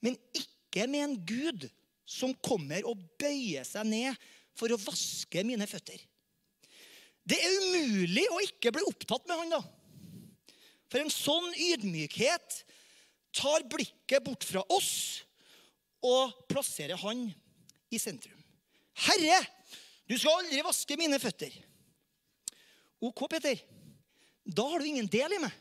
men 0.05 0.19
ikke 0.37 0.85
med 0.91 1.01
en 1.01 1.15
Gud 1.25 1.69
som 2.05 2.35
kommer 2.45 2.85
og 2.85 3.01
bøyer 3.21 3.65
seg 3.65 3.87
ned 3.89 4.27
for 4.55 4.69
å 4.69 4.81
vaske 4.81 5.45
mine 5.47 5.67
føtter. 5.69 5.97
Det 7.25 7.39
er 7.41 7.59
umulig 7.65 8.25
å 8.29 8.43
ikke 8.45 8.73
bli 8.75 8.85
opptatt 8.89 9.25
med 9.29 9.41
han, 9.41 9.55
da. 9.57 9.63
For 10.93 11.01
en 11.01 11.13
sånn 11.13 11.49
ydmykhet 11.57 12.61
tar 13.35 13.65
blikket 13.71 14.23
bort 14.25 14.45
fra 14.47 14.63
oss 14.73 15.25
og 16.05 16.35
plasserer 16.51 17.01
han 17.01 17.27
i 17.91 17.99
sentrum. 17.99 18.37
Herre, 19.07 19.41
du 20.07 20.15
skal 20.21 20.43
aldri 20.43 20.61
vaske 20.63 20.99
mine 21.01 21.19
føtter. 21.19 21.55
OK, 23.05 23.25
Peter. 23.33 23.59
Da 24.45 24.67
har 24.69 24.81
du 24.81 24.89
ingen 24.91 25.09
del 25.11 25.35
i 25.35 25.41
meg. 25.41 25.61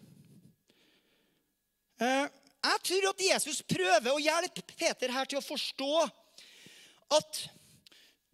Eh, 2.04 2.28
jeg 2.64 2.84
tror 2.90 3.10
at 3.10 3.24
Jesus 3.24 3.64
prøver 3.68 4.12
å 4.12 4.22
hjelpe 4.22 4.64
Peter 4.76 5.12
her 5.12 5.28
til 5.28 5.40
å 5.40 5.46
forstå 5.46 5.92
at 7.18 7.42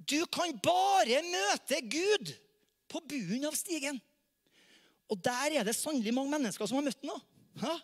du 0.09 0.19
kan 0.31 0.53
bare 0.63 1.21
møte 1.25 1.81
Gud 1.85 2.33
på 2.89 3.01
bunnen 3.05 3.47
av 3.49 3.57
stigen. 3.57 3.99
Og 5.09 5.17
der 5.25 5.59
er 5.59 5.65
det 5.65 5.77
sannelig 5.77 6.13
mange 6.13 6.33
mennesker 6.35 6.69
som 6.69 6.79
har 6.79 6.85
møtt 6.85 7.05
ham. 7.09 7.79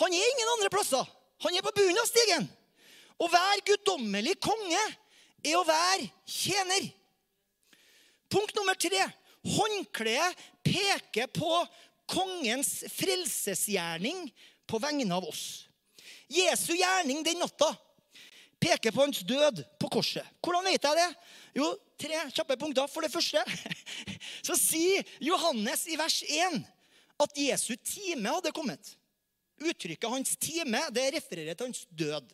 Han 0.00 0.14
er 0.14 0.30
ingen 0.32 0.52
andre 0.56 0.70
plasser. 0.72 1.06
Han 1.44 1.56
er 1.56 1.64
på 1.64 1.74
bunnen 1.76 2.00
av 2.00 2.08
stigen. 2.08 2.46
Å 3.16 3.28
være 3.32 3.64
guddommelig 3.70 4.36
konge 4.44 4.82
er 5.46 5.56
å 5.56 5.64
være 5.66 6.08
tjener. 6.28 6.90
Punkt 8.32 8.54
nummer 8.58 8.76
tre. 8.78 9.02
Håndkleet 9.46 10.38
peker 10.66 11.30
på 11.30 11.50
kongens 12.10 12.82
frelsesgjerning 12.94 14.26
på 14.66 14.80
vegne 14.82 15.14
av 15.14 15.26
oss. 15.26 15.66
Jesu 16.30 16.74
gjerning 16.74 17.22
den 17.26 17.38
natta 17.38 17.70
peker 18.62 18.94
på 18.94 19.04
hans 19.04 19.22
død 19.26 19.62
på 19.78 19.90
korset. 19.98 20.26
Hvordan 20.42 20.66
vet 20.66 20.82
jeg 20.88 20.98
det? 20.98 21.08
Jo, 21.56 21.70
tre 21.96 22.18
kjappe 22.36 22.58
punkter. 22.60 22.88
For 22.92 23.04
det 23.04 23.12
første 23.12 23.40
så 24.48 24.56
sier 24.60 25.06
Johannes 25.24 25.86
i 25.88 25.96
vers 25.98 26.20
1 26.26 26.60
at 27.24 27.38
Jesu 27.40 27.74
time 27.80 28.34
hadde 28.36 28.52
kommet. 28.56 28.92
Uttrykket 29.56 30.10
'hans 30.10 30.36
time' 30.36 30.90
det 30.92 31.14
refererer 31.14 31.56
til 31.56 31.70
hans 31.70 31.86
død. 31.88 32.28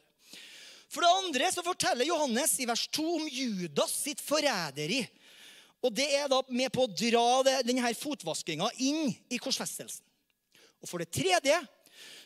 For 0.90 1.04
det 1.04 1.12
andre 1.22 1.52
så 1.54 1.62
forteller 1.64 2.08
Johannes 2.08 2.58
i 2.60 2.66
vers 2.68 2.88
2 2.92 3.04
om 3.20 3.28
Judas 3.30 3.94
sitt 4.02 4.20
forræderi. 4.20 5.06
Og 5.82 5.94
det 5.94 6.08
er 6.14 6.28
da 6.28 6.42
med 6.50 6.70
på 6.74 6.84
å 6.84 6.90
dra 6.90 7.62
denne 7.62 7.94
fotvaskinga 7.96 8.68
inn 8.82 9.14
i 9.30 9.38
korsfestelsen. 9.38 10.04
Og 10.82 10.90
for 10.90 10.98
det 10.98 11.14
tredje 11.14 11.56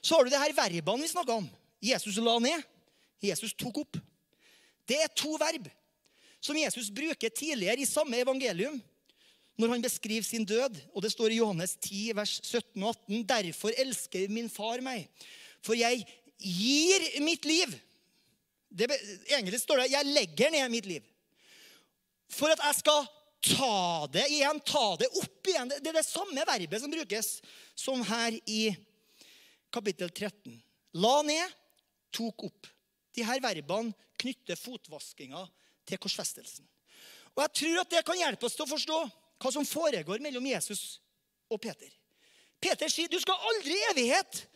så 0.00 0.16
har 0.16 0.24
du 0.24 0.32
det 0.32 0.40
her 0.40 0.56
verbene 0.56 1.04
vi 1.04 1.12
snakka 1.12 1.36
om. 1.36 1.46
Jesus 1.80 2.16
la 2.24 2.38
ned. 2.40 2.64
Jesus 3.20 3.54
tok 3.56 3.84
opp. 3.84 4.00
Det 4.88 4.98
er 5.02 5.12
to 5.12 5.36
verb 5.40 5.68
som 6.46 6.58
Jesus 6.58 6.90
bruker 6.94 7.32
tidligere 7.32 7.82
i 7.82 7.88
samme 7.88 8.20
evangelium 8.22 8.78
når 9.56 9.72
han 9.72 9.84
beskriver 9.84 10.26
sin 10.26 10.44
død. 10.46 10.76
Og 10.92 11.02
det 11.02 11.10
står 11.14 11.32
i 11.32 11.40
Johannes 11.40 11.74
10, 11.80 12.12
vers 12.16 12.36
17 12.44 12.82
og 12.82 12.92
18.: 12.92 13.26
Derfor 13.32 13.74
elsker 13.76 14.30
min 14.32 14.50
far 14.52 14.82
meg, 14.84 15.08
for 15.64 15.78
jeg 15.78 16.04
gir 16.36 17.06
mitt 17.24 17.44
liv. 17.48 17.74
Det, 18.76 18.90
egentlig 19.30 19.60
står 19.62 19.82
det 19.82 19.92
'jeg 19.92 20.06
legger 20.06 20.50
ned 20.50 20.68
mitt 20.70 20.86
liv'. 20.86 21.06
For 22.28 22.50
at 22.52 22.60
jeg 22.60 22.74
skal 22.82 23.06
ta 23.40 24.06
det 24.12 24.26
igjen, 24.30 24.60
ta 24.60 24.96
det 24.96 25.08
opp 25.16 25.48
igjen. 25.48 25.68
Det 25.68 25.86
er 25.86 26.00
det 26.00 26.06
samme 26.06 26.44
verbet 26.46 26.82
som 26.82 26.90
brukes 26.90 27.40
som 27.74 28.02
her 28.02 28.34
i 28.46 28.76
kapittel 29.70 30.10
13. 30.10 30.62
La 30.94 31.22
ned, 31.22 31.54
tok 32.12 32.48
opp. 32.48 32.66
De 33.14 33.24
her 33.24 33.40
verbene 33.40 33.94
knytter 34.18 34.58
fotvaskinga 34.58 35.46
til 35.86 36.00
korsfestelsen. 36.02 36.66
Og 37.36 37.42
Jeg 37.44 37.52
tror 37.60 37.80
at 37.82 37.92
det 37.92 38.04
kan 38.06 38.18
hjelpe 38.18 38.48
oss 38.48 38.56
til 38.56 38.64
å 38.64 38.72
forstå 38.72 38.98
hva 39.42 39.52
som 39.52 39.68
foregår 39.68 40.22
mellom 40.24 40.46
Jesus 40.48 40.98
og 41.52 41.60
Peter. 41.60 41.90
Peter 42.60 42.88
sier, 42.88 43.08
'Du 43.08 43.20
skal 43.20 43.34
aldri 43.50 43.76
i 43.76 43.88
evighet 43.92 44.46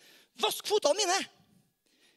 vaske 0.40 0.66
fotene 0.66 0.96
mine.' 0.96 1.28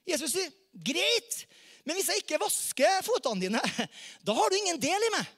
Jesus 0.08 0.32
sier, 0.32 0.52
'Greit, 0.73 1.47
men 1.86 1.95
hvis 1.95 2.08
jeg 2.08 2.23
ikke 2.23 2.39
vasker 2.39 3.02
fotene 3.04 3.41
dine, 3.41 3.62
da 4.26 4.34
har 4.34 4.49
du 4.49 4.56
ingen 4.56 4.80
del 4.80 5.08
i 5.08 5.13
meg.' 5.17 5.32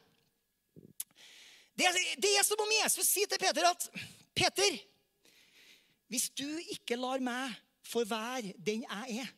Det 1.76 1.90
det 2.22 2.38
er 2.38 2.44
som 2.44 2.62
om 2.62 2.72
Jesus 2.72 3.08
sier 3.08 3.28
til 3.28 3.42
Peter 3.42 3.66
at 3.68 3.90
'Peter, 4.36 4.78
hvis 6.08 6.30
du 6.30 6.48
ikke 6.70 6.96
lar 6.96 7.20
meg 7.20 7.52
få 7.84 8.06
være 8.06 8.54
den 8.58 8.86
jeg 8.86 9.26
er' 9.26 9.34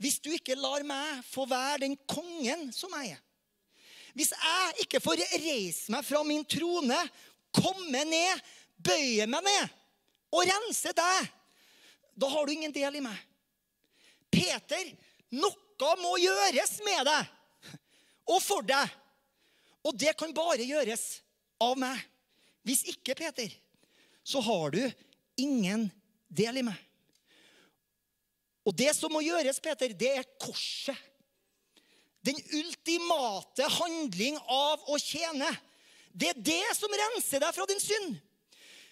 Hvis 0.00 0.18
du 0.18 0.30
ikke 0.32 0.56
lar 0.56 0.80
meg 0.82 1.24
få 1.28 1.44
være 1.44 1.82
den 1.84 1.96
kongen 2.08 2.72
som 2.72 2.90
jeg 2.96 3.12
er 3.12 3.20
Hvis 4.16 4.32
jeg 4.34 4.84
ikke 4.84 5.00
får 5.02 5.22
reise 5.40 5.92
meg 5.92 6.06
fra 6.06 6.22
min 6.26 6.44
trone, 6.48 6.98
komme 7.54 8.04
ned, 8.08 8.42
bøye 8.80 9.26
meg 9.30 9.44
ned 9.46 9.76
og 10.30 10.46
rense 10.46 10.92
deg, 10.94 11.30
da 12.14 12.28
har 12.30 12.46
du 12.46 12.52
ingen 12.52 12.74
del 12.74 12.98
i 13.00 13.02
meg. 13.02 13.16
Peter, 14.30 14.92
noe 15.34 15.94
må 15.98 16.16
gjøres 16.20 16.76
med 16.86 17.08
deg 17.08 17.80
og 18.30 18.38
for 18.44 18.66
deg. 18.66 18.98
Og 19.86 19.96
det 19.96 20.12
kan 20.18 20.34
bare 20.36 20.66
gjøres 20.66 21.22
av 21.62 21.78
meg. 21.80 21.98
Hvis 22.66 22.84
ikke, 22.92 23.16
Peter, 23.16 23.48
så 24.22 24.42
har 24.44 24.74
du 24.74 24.82
ingen 25.40 25.88
del 26.28 26.60
i 26.60 26.64
meg. 26.66 26.76
Og 28.68 28.76
det 28.76 28.92
som 28.94 29.12
må 29.12 29.22
gjøres, 29.24 29.58
Peter, 29.62 29.94
det 29.96 30.10
er 30.20 30.28
korset. 30.38 30.96
Den 32.26 32.36
ultimate 32.52 33.68
handling 33.78 34.36
av 34.44 34.82
å 34.92 34.98
tjene. 35.00 35.48
Det 36.12 36.32
er 36.32 36.42
det 36.50 36.74
som 36.76 36.92
renser 36.92 37.40
deg 37.42 37.54
fra 37.56 37.66
din 37.70 37.80
synd. 37.80 38.18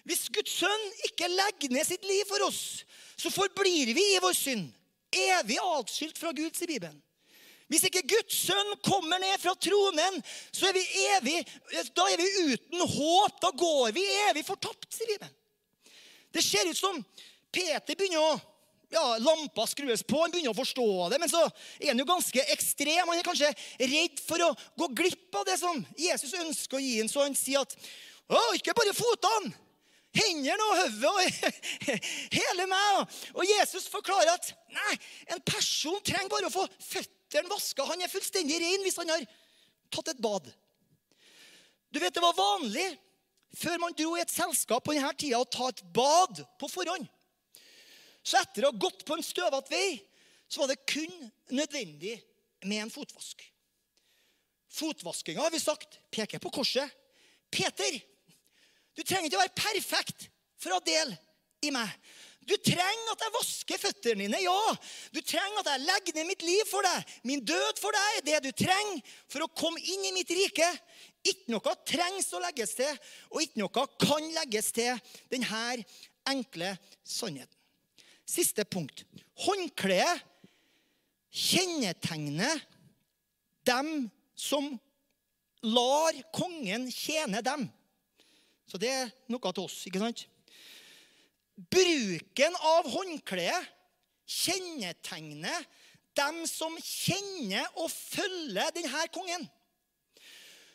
Hvis 0.09 0.29
Guds 0.33 0.55
sønn 0.63 0.85
ikke 1.11 1.29
legger 1.29 1.75
ned 1.75 1.85
sitt 1.85 2.07
liv 2.09 2.25
for 2.31 2.47
oss, 2.47 2.87
så 3.19 3.33
forblir 3.33 3.93
vi 3.93 4.05
i 4.15 4.23
vår 4.25 4.37
synd. 4.37 4.71
Evig 5.13 5.59
atskilt 5.61 6.21
fra 6.21 6.33
Gud, 6.37 6.55
sier 6.57 6.71
Bibelen. 6.71 6.97
Hvis 7.69 7.85
ikke 7.85 8.07
Guds 8.09 8.37
sønn 8.47 8.71
kommer 8.85 9.21
ned 9.21 9.37
fra 9.43 9.53
tronen, 9.61 10.23
så 10.57 10.71
er 10.71 10.77
vi 10.79 10.85
evig, 11.19 11.41
da 11.93 12.07
er 12.09 12.21
vi 12.21 12.55
uten 12.55 12.85
håp. 12.95 13.41
Da 13.45 13.51
går 13.53 13.93
vi 13.97 14.05
evig 14.31 14.47
fortapt, 14.49 14.89
sier 14.95 15.11
Bibelen. 15.13 15.35
Det 16.33 16.45
ser 16.45 16.69
ut 16.69 16.77
som 16.77 16.97
Peter 17.53 17.97
begynner 17.97 18.25
å 18.25 18.39
ja, 18.89 19.05
Lampa 19.21 19.67
skrues 19.69 20.03
på, 20.07 20.21
han 20.23 20.33
begynner 20.33 20.55
å 20.55 20.57
forstå 20.57 20.89
det, 21.13 21.19
men 21.21 21.31
så 21.31 21.43
er 21.77 21.91
han 21.91 22.01
jo 22.01 22.09
ganske 22.09 22.45
ekstrem. 22.55 23.05
Han 23.05 23.19
er 23.19 23.27
kanskje 23.27 23.51
redd 23.83 24.21
for 24.25 24.45
å 24.47 24.53
gå 24.81 24.89
glipp 25.03 25.37
av 25.37 25.45
det 25.49 25.59
som 25.61 25.83
Jesus 25.99 26.33
ønsker 26.41 26.79
å 26.79 26.83
gi 26.83 26.95
ham, 27.01 27.11
så 27.13 27.27
han 27.27 27.37
sier 27.37 27.65
at 27.67 27.75
å, 28.29 28.41
ikke 28.57 28.77
bare 28.77 28.97
fotene, 28.97 29.53
hendene 30.17 30.65
og 30.65 30.79
hodet 30.81 31.11
og 31.11 31.83
hele 32.39 32.69
meg. 32.71 33.19
Og 33.37 33.45
Jesus 33.49 33.91
forklarer 33.93 34.33
at 34.35 34.53
nei, 34.73 34.95
en 35.35 35.45
person 35.45 36.01
trenger 36.05 36.33
bare 36.33 36.49
å 36.49 36.55
få 36.55 36.65
føttene 36.81 37.53
vaska. 37.53 37.87
Han 37.91 38.05
er 38.05 38.13
fullstendig 38.13 38.61
ren 38.63 38.87
hvis 38.87 38.99
han 39.01 39.13
har 39.13 39.29
tatt 39.93 40.15
et 40.15 40.25
bad. 40.25 40.49
Du 41.93 42.01
vet, 42.01 42.13
Det 42.13 42.25
var 42.25 42.37
vanlig 42.37 42.89
før 43.57 43.79
man 43.81 43.95
dro 43.97 44.17
i 44.17 44.25
et 44.25 44.33
selskap 44.33 44.85
på 44.85 44.97
denne 44.97 45.13
tida 45.17 45.41
å 45.41 45.49
ta 45.49 45.71
et 45.73 45.85
bad 45.93 46.43
på 46.61 46.69
forhånd. 46.73 47.09
Så 48.29 48.37
etter 48.43 48.67
å 48.67 48.73
ha 48.73 48.83
gått 48.85 49.07
på 49.09 49.17
en 49.17 49.25
støvete 49.25 49.73
vei, 49.73 49.97
så 50.49 50.63
var 50.63 50.73
det 50.73 50.83
kun 50.89 51.15
nødvendig 51.57 52.19
med 52.69 52.83
en 52.85 52.93
fotvask. 52.93 53.41
Fotvaskinga 54.79 55.41
har 55.41 55.53
vi 55.55 55.61
sagt, 55.63 56.01
peker 56.13 56.43
på 56.43 56.53
korset. 56.53 56.93
Peter, 57.51 58.01
du 58.97 59.03
trenger 59.03 59.31
ikke 59.31 59.39
å 59.39 59.45
være 59.47 59.57
perfekt 59.57 60.29
for 60.61 60.75
å 60.75 60.81
ha 60.81 60.85
del 60.85 61.15
i 61.65 61.73
meg. 61.73 61.89
Du 62.49 62.55
trenger 62.65 63.13
at 63.13 63.23
jeg 63.27 63.35
vasker 63.35 63.81
føttene 63.81 64.25
dine, 64.25 64.39
ja. 64.41 64.77
Du 65.13 65.21
trenger 65.21 65.61
at 65.61 65.69
jeg 65.75 65.85
legger 65.85 66.17
ned 66.17 66.29
mitt 66.31 66.45
liv 66.47 66.63
for 66.69 66.85
deg. 66.85 67.11
Min 67.29 67.45
død 67.45 67.81
for 67.81 67.97
deg 67.97 68.21
er 68.21 68.25
det 68.29 68.39
du 68.47 68.51
trenger 68.57 69.03
for 69.29 69.45
å 69.45 69.51
komme 69.53 69.83
inn 69.83 70.07
i 70.09 70.15
mitt 70.17 70.33
rike. 70.33 70.69
Ikke 71.29 71.53
noe 71.53 71.77
trengs 71.89 72.33
å 72.33 72.41
legges 72.45 72.73
til, 72.79 73.05
og 73.35 73.45
ikke 73.45 73.61
noe 73.61 73.87
kan 74.01 74.33
legges 74.39 74.73
til 74.77 74.97
denne 75.33 75.85
enkle 76.29 76.73
sannheten. 77.05 77.58
Siste 78.29 78.65
punkt. 78.69 79.05
Håndkleet 79.41 80.25
kjennetegner 81.33 82.61
dem 83.69 84.09
som 84.37 84.71
lar 85.65 86.17
kongen 86.35 86.89
tjene 86.93 87.43
dem. 87.45 87.67
Så 88.69 88.81
det 88.81 88.91
er 88.93 89.13
noe 89.33 89.53
til 89.53 89.65
oss, 89.65 89.81
ikke 89.89 90.03
sant? 90.03 90.27
Bruken 91.59 92.57
av 92.61 92.89
håndkleet 92.93 93.73
kjennetegner 94.29 95.65
dem 96.19 96.43
som 96.51 96.75
kjenner 96.83 97.67
og 97.79 97.89
følger 97.91 98.75
denne 98.77 99.07
kongen. 99.15 99.47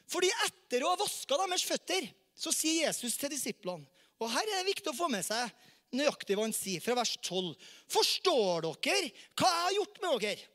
Fordi 0.09 0.29
etter 0.47 0.83
å 0.83 0.93
ha 0.93 0.99
vaska 0.99 1.37
deres 1.39 1.65
føtter, 1.67 2.09
så 2.35 2.51
sier 2.53 2.87
Jesus 2.87 3.15
til 3.21 3.29
disiplene 3.29 3.85
Og 4.17 4.25
her 4.33 4.41
er 4.41 4.63
det 4.63 4.71
viktig 4.71 4.89
å 4.89 4.97
få 4.97 5.05
med 5.11 5.21
seg 5.25 5.51
nøyaktig 5.97 6.37
hva 6.37 6.47
han 6.47 6.55
sier, 6.55 6.83
fra 6.83 6.95
vers 6.97 7.13
12. 7.21 7.53
Forstår 7.93 8.65
dere 8.65 9.11
hva 9.37 9.49
jeg 9.49 9.63
har 9.63 9.77
gjort 9.77 10.01
med 10.03 10.25
dere? 10.25 10.49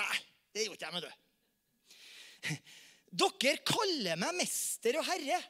Nei, 0.00 0.16
det 0.54 0.66
gjorde 0.66 0.86
jeg 0.86 0.96
med 0.96 1.06
du. 1.06 1.10
Dere 3.10 3.56
kaller 3.66 4.20
meg 4.20 4.36
mester 4.38 5.00
og 5.00 5.06
herre. 5.08 5.40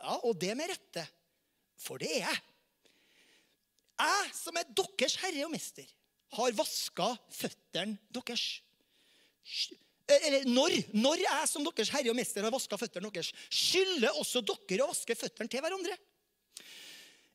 Ja, 0.00 0.16
og 0.26 0.38
det 0.40 0.54
med 0.58 0.70
rette. 0.72 1.04
For 1.80 2.00
det 2.00 2.10
er 2.16 2.24
jeg. 2.24 2.40
Jeg 4.00 4.32
som 4.36 4.56
er 4.56 4.72
deres 4.76 5.16
herre 5.20 5.44
og 5.46 5.52
mester, 5.52 5.86
har 6.36 6.56
vaska 6.56 7.08
føttene 7.34 7.98
deres. 8.14 8.44
Eller 10.10 10.46
når, 10.48 10.76
når 10.96 11.22
jeg 11.22 11.50
som 11.50 11.66
deres 11.66 11.92
herre 11.92 12.12
og 12.12 12.18
mester 12.18 12.46
har 12.46 12.54
vaska 12.54 12.78
føttene 12.80 13.10
deres, 13.12 13.32
skylder 13.50 14.16
også 14.20 14.42
dere 14.42 14.86
å 14.86 14.90
vaske 14.92 15.16
føttene 15.18 15.52
til 15.52 15.62
hverandre. 15.64 15.98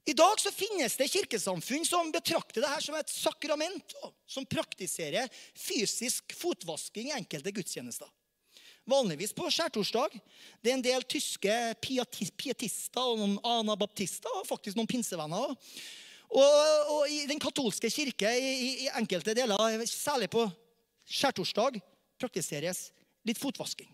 I 0.05 0.13
dag 0.13 0.39
så 0.39 0.51
finnes 0.53 0.93
det 0.99 1.07
kirkesamfunn 1.09 1.85
som 1.87 2.11
betrakter 2.13 2.61
dette 2.61 2.83
som 2.85 2.97
et 2.97 3.09
sakrament, 3.09 3.95
som 4.29 4.45
praktiserer 4.45 5.31
fysisk 5.57 6.35
fotvasking 6.37 7.09
i 7.09 7.15
enkelte 7.17 7.53
gudstjenester. 7.55 8.09
Vanligvis 8.85 9.33
på 9.33 9.49
skjærtorsdag. 9.49 10.13
Det 10.61 10.69
er 10.69 10.77
en 10.77 10.85
del 10.85 11.05
tyske 11.09 11.55
pietister 11.81 13.01
og 13.01 13.17
noen 13.17 13.39
anabaptister 13.41 14.29
og 14.37 14.45
faktisk 14.45 14.77
noen 14.77 14.89
pinsevenner. 14.91 15.55
Og, 16.35 16.91
og 16.93 17.09
i 17.09 17.23
den 17.29 17.41
katolske 17.41 17.89
kirke 17.89 18.29
i, 18.37 18.85
i 18.85 18.91
enkelte 18.93 19.33
deler, 19.37 19.81
særlig 19.89 20.29
på 20.33 20.45
skjærtorsdag, 21.09 21.81
praktiseres 22.21 22.91
litt 23.25 23.41
fotvasking. 23.41 23.89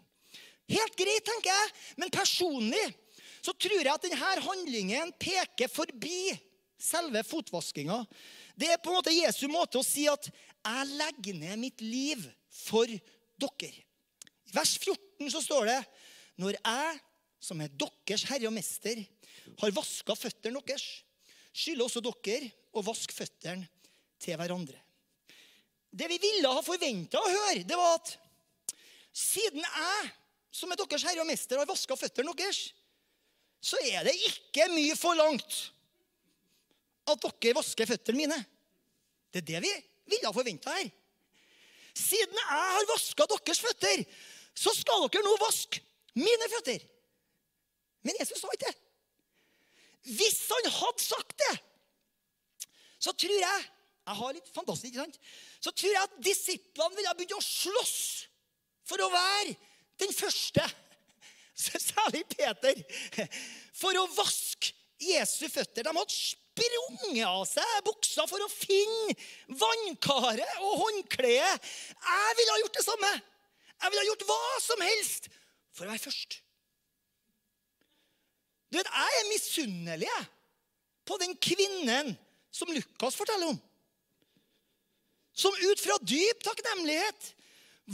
Helt 0.71 0.99
greit, 0.99 1.23
tenker 1.27 1.51
jeg, 1.51 1.71
men 2.03 2.11
personlig 2.11 2.83
så 3.41 3.53
tror 3.57 3.81
jeg 3.81 3.89
at 3.89 4.05
denne 4.05 4.45
handlingen 4.45 5.13
peker 5.19 5.69
forbi 5.71 6.31
selve 6.81 7.23
fotvaskinga, 7.25 7.99
det 8.57 8.69
er 8.69 8.81
på 8.81 8.91
en 8.91 8.99
måte 8.99 9.13
Jesu 9.13 9.47
måte 9.51 9.79
å 9.79 9.85
si 9.85 10.07
at 10.09 10.29
'jeg 10.29 10.87
legger 10.97 11.33
ned 11.33 11.59
mitt 11.59 11.81
liv 11.81 12.21
for 12.49 12.85
dere'. 12.85 13.83
I 14.45 14.53
vers 14.53 14.77
14 14.77 15.29
så 15.29 15.41
står 15.41 15.65
det 15.65 15.85
'Når 16.37 16.57
jeg, 16.63 16.99
som 17.39 17.61
er 17.61 17.67
deres 17.67 18.23
herre 18.23 18.47
og 18.47 18.53
mester, 18.53 19.05
har 19.57 19.71
vaska 19.71 20.13
føttene 20.15 20.61
deres', 20.61 21.03
skylder 21.53 21.85
også 21.85 22.01
dere 22.01 22.51
å 22.73 22.81
vaske 22.81 23.13
føttene 23.13 23.67
til 24.19 24.37
hverandre. 24.37 24.77
Det 25.91 26.07
vi 26.07 26.17
ville 26.17 26.47
ha 26.47 26.61
forventa 26.61 27.19
å 27.19 27.29
høre, 27.29 27.63
det 27.67 27.75
var 27.75 27.95
at 27.95 28.17
siden 29.11 29.59
jeg, 29.59 30.11
som 30.51 30.71
er 30.71 30.79
deres 30.79 31.03
herre 31.03 31.21
og 31.21 31.27
mester, 31.27 31.57
har 31.57 31.65
vaska 31.65 31.97
føttene 31.99 32.35
deres, 32.37 32.71
så 33.61 33.77
er 33.85 34.07
det 34.07 34.15
ikke 34.27 34.67
mye 34.73 34.95
for 34.97 35.17
langt 35.17 35.57
at 37.11 37.27
dere 37.41 37.57
vasker 37.57 37.89
føttene 37.89 38.23
mine. 38.23 38.39
Det 39.31 39.41
er 39.41 39.47
det 39.47 39.61
vi 39.65 39.73
ville 40.11 40.27
ha 40.27 40.33
forventa 40.35 40.73
her. 40.75 40.89
Siden 41.97 42.37
jeg 42.37 42.47
har 42.47 42.87
vaska 42.89 43.27
deres 43.29 43.61
føtter, 43.61 44.05
så 44.55 44.73
skal 44.75 45.07
dere 45.07 45.25
nå 45.25 45.35
vaske 45.41 45.81
mine 46.17 46.49
føtter. 46.55 46.81
Men 48.01 48.17
Jesus 48.19 48.41
sa 48.41 48.49
ikke 48.55 48.71
det. 48.71 48.77
Hvis 50.17 50.39
han 50.49 50.71
hadde 50.73 51.03
sagt 51.03 51.35
det, 51.43 51.53
så 53.01 53.13
tror 53.13 53.37
jeg 53.37 53.67
jeg 54.01 54.17
har 54.17 54.33
litt 54.33 54.49
fantastisk, 54.49 54.89
ikke 54.89 55.03
sant? 55.05 55.19
Så 55.61 55.71
tror 55.77 55.93
jeg 55.93 56.07
at 56.07 56.15
disiplene 56.25 56.97
ville 56.97 57.11
ha 57.11 57.17
begynt 57.17 57.37
å 57.37 57.45
slåss 57.45 57.99
for 58.89 59.03
å 59.05 59.11
være 59.13 59.53
den 60.01 60.13
første, 60.15 60.65
særlig 61.91 62.23
Peter, 62.31 62.83
for 63.77 63.97
å 63.97 64.07
vaske 64.15 64.73
Jesu 65.01 65.47
føtter. 65.49 65.85
De 65.85 65.93
hadde 65.95 66.15
sprunget 66.15 67.25
av 67.25 67.43
seg 67.49 67.85
buksa 67.87 68.27
for 68.29 68.43
å 68.43 68.51
finne 68.51 69.15
vannkaret 69.61 70.61
og 70.61 70.77
håndkleet. 70.83 71.71
Jeg 71.95 72.37
ville 72.39 72.55
ha 72.55 72.61
gjort 72.63 72.79
det 72.79 72.85
samme. 72.85 73.11
Jeg 73.81 73.93
ville 73.93 74.03
ha 74.03 74.09
gjort 74.11 74.27
hva 74.29 74.41
som 74.61 74.85
helst 74.85 75.29
for 75.73 75.87
å 75.87 75.93
være 75.93 76.05
først. 76.05 76.39
Du 78.71 78.77
vet, 78.77 78.87
Jeg 78.87 79.19
er 79.19 79.31
misunnelig 79.31 80.11
på 81.07 81.17
den 81.19 81.33
kvinnen 81.43 82.13
som 82.53 82.71
Lukas 82.71 83.17
forteller 83.19 83.51
om. 83.51 83.59
Som 85.33 85.55
ut 85.55 85.79
fra 85.79 85.97
dyp 86.03 86.43
takknemlighet 86.43 87.31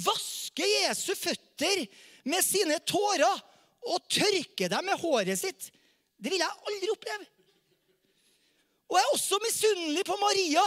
vasker 0.06 0.68
Jesu 0.68 1.14
føtter 1.18 1.86
med 2.28 2.44
sine 2.46 2.78
tårer 2.86 3.42
og 3.88 4.08
tørke 4.12 4.70
dem 4.72 4.88
med 4.90 5.00
håret 5.02 5.40
sitt. 5.40 5.70
Det 6.18 6.32
vil 6.34 6.42
jeg 6.42 6.70
aldri 6.70 6.92
oppleve. 6.94 7.28
Og 8.88 8.98
jeg 8.98 9.06
er 9.06 9.16
også 9.16 9.40
misunnelig 9.44 10.04
på 10.08 10.16
Maria, 10.20 10.64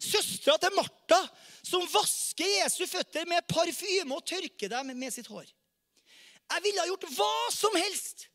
søstera 0.00 0.58
til 0.60 0.74
Martha, 0.76 1.20
som 1.64 1.86
vasker 1.88 2.50
Jesu 2.58 2.84
føtter 2.88 3.28
med 3.28 3.46
parfyme 3.48 4.12
og 4.16 4.26
tørker 4.28 4.72
dem 4.72 4.92
med 4.92 5.14
sitt 5.14 5.30
hår. 5.32 5.46
Jeg 6.44 6.64
ville 6.66 6.82
ha 6.82 6.90
gjort 6.90 7.06
hva 7.16 7.36
som 7.54 7.76
helst 7.78 8.26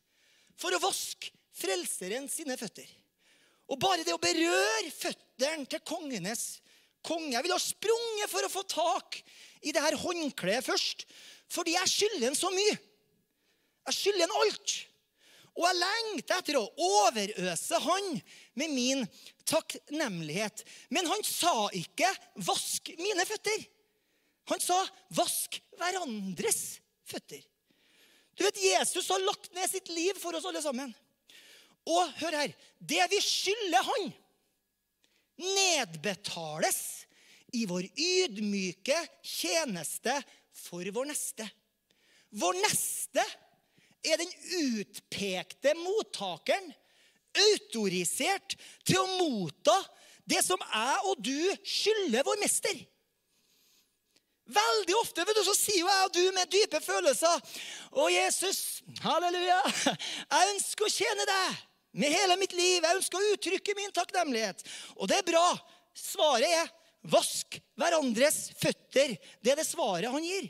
for 0.60 0.74
å 0.74 0.82
vaske 0.82 1.36
Frelseren 1.60 2.30
sine 2.32 2.56
føtter. 2.56 2.88
Og 3.68 3.78
bare 3.82 4.06
det 4.08 4.14
å 4.16 4.22
berøre 4.22 4.92
føttene 4.96 5.68
til 5.70 5.82
kongenes 5.84 6.62
konge 7.06 7.34
Jeg 7.34 7.44
ville 7.46 7.56
ha 7.56 7.64
sprunget 7.64 8.32
for 8.32 8.46
å 8.46 8.52
få 8.52 8.64
tak 8.68 9.20
i 9.64 9.74
det 9.76 9.84
her 9.84 9.98
håndkleet 10.00 10.66
først. 10.66 11.06
Fordi 11.52 11.76
jeg 11.76 11.92
skylder 11.92 12.26
ham 12.30 12.38
så 12.38 12.52
mye. 12.54 12.78
Jeg 13.90 13.98
skylder 13.98 14.28
en 14.28 14.38
alt. 14.44 14.76
Og 15.58 15.66
jeg 15.66 15.80
lengter 15.82 16.40
etter 16.40 16.58
å 16.60 16.68
overøse 16.86 17.80
han 17.84 18.10
med 18.60 18.72
min 18.72 19.02
takknemlighet. 19.50 20.64
Men 20.94 21.10
han 21.10 21.24
sa 21.26 21.68
ikke 21.76 22.08
'vask 22.38 22.94
mine 23.02 23.26
føtter'. 23.26 23.66
Han 24.54 24.62
sa 24.62 24.78
'vask 25.10 25.60
hverandres 25.78 26.80
føtter'. 27.04 27.44
Du 28.38 28.46
vet, 28.46 28.62
Jesus 28.64 29.10
har 29.10 29.20
lagt 29.20 29.52
ned 29.54 29.68
sitt 29.70 29.90
liv 29.90 30.16
for 30.16 30.36
oss 30.38 30.46
alle 30.46 30.62
sammen. 30.64 30.94
Og 31.86 32.14
hør 32.22 32.38
her 32.40 32.54
Det 32.80 33.04
vi 33.12 33.20
skylder 33.20 33.84
han, 33.84 34.14
nedbetales 35.40 37.06
i 37.56 37.66
vår 37.66 37.88
ydmyke 37.98 38.96
tjeneste 39.24 40.14
for 40.56 40.86
vår 40.96 41.10
neste. 41.10 41.48
Vår 42.30 42.54
neste 42.62 43.24
er 44.06 44.22
den 44.22 44.32
utpekte 44.80 45.76
mottakeren, 45.80 46.72
autorisert 47.40 48.56
til 48.88 48.98
å 49.02 49.10
motta 49.20 49.76
det 50.30 50.42
som 50.46 50.62
jeg 50.62 51.04
og 51.10 51.22
du 51.26 51.38
skylder 51.66 52.26
vår 52.26 52.40
mester. 52.42 52.80
Veldig 54.50 54.96
ofte 54.98 55.26
vet 55.28 55.38
du, 55.38 55.44
så 55.46 55.54
sier 55.54 55.84
jo 55.84 55.90
jeg 55.90 56.06
og 56.08 56.16
du 56.16 56.24
med 56.34 56.50
dype 56.50 56.80
følelser 56.82 57.42
Å, 57.94 58.08
Jesus, 58.10 58.82
halleluja, 59.04 59.60
jeg 59.86 60.54
ønsker 60.56 60.88
å 60.88 60.94
tjene 60.94 61.28
deg 61.30 61.60
med 62.02 62.14
hele 62.14 62.38
mitt 62.42 62.54
liv. 62.58 62.82
Jeg 62.82 62.98
ønsker 62.98 63.20
å 63.20 63.34
uttrykke 63.36 63.76
min 63.78 63.94
takknemlighet. 63.94 64.64
Og 64.98 65.10
det 65.10 65.20
er 65.22 65.28
bra. 65.28 65.46
Svaret 65.98 66.50
er 66.50 66.72
vask 67.10 67.60
hverandres 67.80 68.50
føtter. 68.60 69.16
Det 69.42 69.54
er 69.54 69.62
det 69.62 69.68
svaret 69.70 70.12
han 70.14 70.26
gir. 70.26 70.50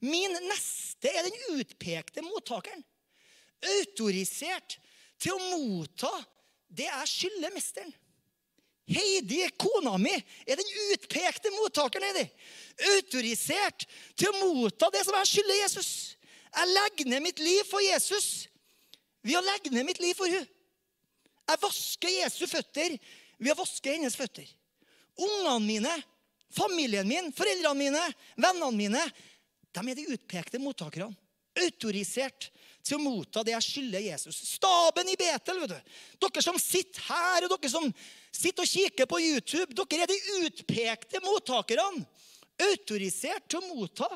Min 0.00 0.36
neste 0.48 1.10
er 1.12 1.26
den 1.26 1.58
utpekte 1.58 2.24
mottakeren. 2.24 2.84
Autorisert 3.80 4.78
til 5.20 5.36
å 5.36 5.48
motta 5.52 6.12
det 6.72 6.86
jeg 6.88 7.10
skylder 7.14 7.52
mesteren. 7.52 7.92
Heidi, 8.90 9.44
kona 9.60 9.94
mi, 10.02 10.12
er 10.48 10.58
den 10.58 10.70
utpekte 10.90 11.52
mottakeren. 11.54 12.08
Heidi. 12.10 12.30
Autorisert 12.96 13.84
til 14.18 14.30
å 14.30 14.38
motta 14.40 14.88
det 14.94 15.04
som 15.06 15.18
jeg 15.20 15.32
skylder 15.34 15.60
Jesus. 15.60 15.90
Jeg 16.50 16.72
legger 16.72 17.12
ned 17.12 17.22
mitt 17.28 17.42
liv 17.42 17.60
for 17.68 17.84
Jesus 17.84 18.48
ved 19.22 19.36
å 19.38 19.44
legge 19.44 19.70
ned 19.74 19.86
mitt 19.86 20.00
liv 20.02 20.16
for 20.18 20.30
henne. 20.30 20.48
Jeg 21.50 21.58
vasker 21.60 22.12
Jesu 22.14 22.44
føtter 22.46 22.94
ved 23.40 23.52
å 23.52 23.58
vaske 23.58 23.92
hennes 23.92 24.16
føtter. 24.16 24.46
Ungene 25.18 25.58
mine, 25.64 25.94
familien 26.54 27.08
min, 27.08 27.30
foreldrene 27.34 27.78
mine, 27.78 28.02
vennene 28.38 28.70
mine 28.76 29.02
de 29.76 29.82
er 29.90 29.98
de 29.98 30.08
utpekte 30.14 30.60
mottakerne. 30.62 31.12
Autorisert 31.60 32.48
til 32.86 32.96
å 32.96 33.02
motta 33.02 33.42
det 33.44 33.52
jeg 33.56 33.66
skylder 33.66 34.04
Jesus. 34.04 34.38
Staben 34.54 35.08
i 35.10 35.16
Betel, 35.18 35.60
vet 35.62 35.72
du. 35.74 35.94
Dere 36.24 36.44
som 36.44 36.58
sitter 36.62 37.02
her, 37.10 37.46
og 37.46 37.54
dere 37.56 37.72
som 37.72 37.86
sitter 38.32 38.64
og 38.64 38.70
kikker 38.70 39.08
på 39.10 39.20
YouTube, 39.22 39.74
dere 39.76 40.06
er 40.06 40.10
de 40.10 40.46
utpekte 40.46 41.22
mottakerne. 41.24 42.04
Autorisert 42.60 43.46
til 43.48 43.60
å 43.60 43.74
motta 43.74 44.08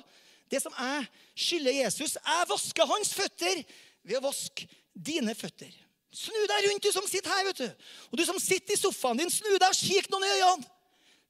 det 0.52 0.60
som 0.62 0.74
jeg 0.76 1.06
skylder 1.46 1.78
Jesus. 1.80 2.18
Jeg 2.20 2.50
vasker 2.50 2.90
hans 2.90 3.14
føtter 3.16 3.62
ved 4.04 4.20
å 4.20 4.26
vaske 4.28 4.68
dine 4.94 5.34
føtter. 5.36 5.72
Snu 6.14 6.36
deg 6.46 6.68
rundt, 6.68 6.84
du 6.84 6.94
som 6.94 7.06
sitter 7.10 7.32
her. 7.32 7.48
vet 7.48 7.64
du. 7.64 7.86
Og 8.12 8.20
du 8.20 8.24
som 8.26 8.38
sitter 8.38 8.76
i 8.76 8.78
sofaen 8.78 9.18
din, 9.18 9.32
snu 9.32 9.50
deg 9.56 9.66
og 9.66 9.80
kikk 9.80 10.10
noen 10.12 10.28
i 10.28 10.34
øynene. 10.36 10.73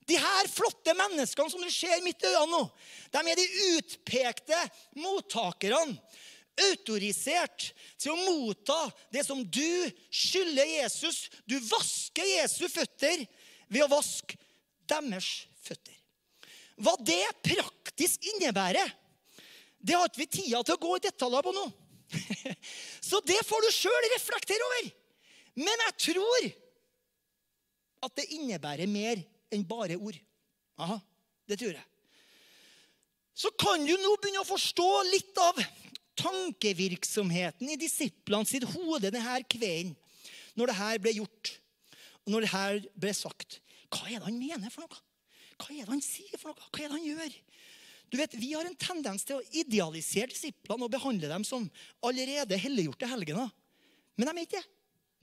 De 0.08 0.18
her 0.20 0.48
flotte 0.52 0.92
menneskene 0.96 1.50
som 1.50 1.62
du 1.64 1.70
ser 1.72 2.02
midt 2.04 2.24
i 2.24 2.32
øynene 2.32 2.52
nå, 2.52 2.62
de 3.14 3.22
er 3.30 3.40
de 3.40 3.46
utpekte 3.74 4.60
mottakerne. 5.00 5.98
Autorisert 6.68 7.72
til 7.98 8.12
å 8.12 8.20
motta 8.20 8.76
det 9.10 9.24
som 9.26 9.40
du 9.42 9.90
skylder 10.14 10.68
Jesus. 10.76 11.24
Du 11.50 11.56
vasker 11.66 12.28
Jesu 12.36 12.68
føtter 12.70 13.24
ved 13.66 13.82
å 13.82 13.90
vaske 13.90 14.38
deres 14.86 15.30
føtter. 15.64 15.96
Hva 16.78 16.94
det 17.02 17.24
praktisk 17.42 18.22
innebærer, 18.34 18.86
det 19.82 19.98
har 19.98 20.06
ikke 20.06 20.22
vi 20.22 20.30
tida 20.38 20.62
til 20.62 20.76
å 20.76 20.82
gå 20.84 20.94
i 20.96 21.04
detaljer 21.08 21.44
på 21.48 21.56
nå. 21.56 21.66
Så 23.08 23.20
det 23.26 23.40
får 23.48 23.66
du 23.66 23.70
sjøl 23.74 24.10
reflektere 24.14 24.68
over. 24.68 24.88
Men 25.58 25.86
jeg 25.88 25.96
tror 26.08 26.48
at 28.04 28.16
det 28.20 28.30
innebærer 28.36 28.90
mer 28.90 29.22
enn 29.52 29.66
bare 29.68 29.98
ord. 29.98 30.16
Aha, 30.80 30.98
det 31.48 31.58
tror 31.60 31.74
jeg. 31.76 31.84
Så 33.34 33.50
kan 33.58 33.82
du 33.82 33.92
nå 33.98 34.14
begynne 34.22 34.44
å 34.44 34.46
forstå 34.46 34.88
litt 35.10 35.40
av 35.42 35.58
tankevirksomheten 36.20 37.72
i 37.72 37.78
disiplene 37.78 38.46
sitt 38.46 38.66
hode 38.70 39.10
denne 39.10 39.40
kvelden 39.50 39.94
når 40.54 40.70
det 40.70 40.76
her 40.78 41.00
ble 41.02 41.12
gjort, 41.16 41.50
og 42.24 42.30
når 42.30 42.44
det 42.44 42.52
her 42.52 42.84
ble 42.94 43.14
sagt. 43.16 43.58
Hva 43.90 44.06
er 44.06 44.20
det 44.20 44.28
han 44.28 44.38
mener 44.38 44.70
for 44.70 44.86
noe? 44.86 45.00
Hva 45.58 45.70
er 45.74 45.82
det 45.82 45.90
han 45.90 46.04
sier 46.04 46.38
for 46.38 46.54
noe? 46.54 46.70
Hva 46.70 46.84
er 46.84 46.86
det 46.86 46.94
han 46.94 47.08
gjør? 47.08 47.34
Du 48.12 48.18
vet, 48.20 48.36
Vi 48.38 48.52
har 48.52 48.66
en 48.68 48.78
tendens 48.78 49.24
til 49.26 49.40
å 49.40 49.46
idealisere 49.50 50.30
disiplene 50.30 50.86
og 50.86 50.92
behandle 50.92 51.30
dem 51.30 51.42
som 51.46 51.66
allerede 52.06 52.58
helliggjorte 52.62 53.10
helgener. 53.10 53.50
Men 54.14 54.30
de 54.30 54.34
er 54.36 54.46
ikke 54.46 54.60
det. 54.60 54.68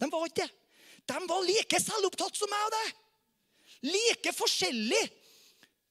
De 0.02 0.10
var 0.12 0.28
ikke 0.28 0.44
det. 0.44 0.52
De 1.08 1.22
var 1.30 1.46
like 1.48 1.80
selvopptatt 1.80 2.36
som 2.38 2.52
meg 2.52 2.68
og 2.68 2.76
deg. 2.76 3.01
Like 3.86 4.34
forskjellig 4.36 5.02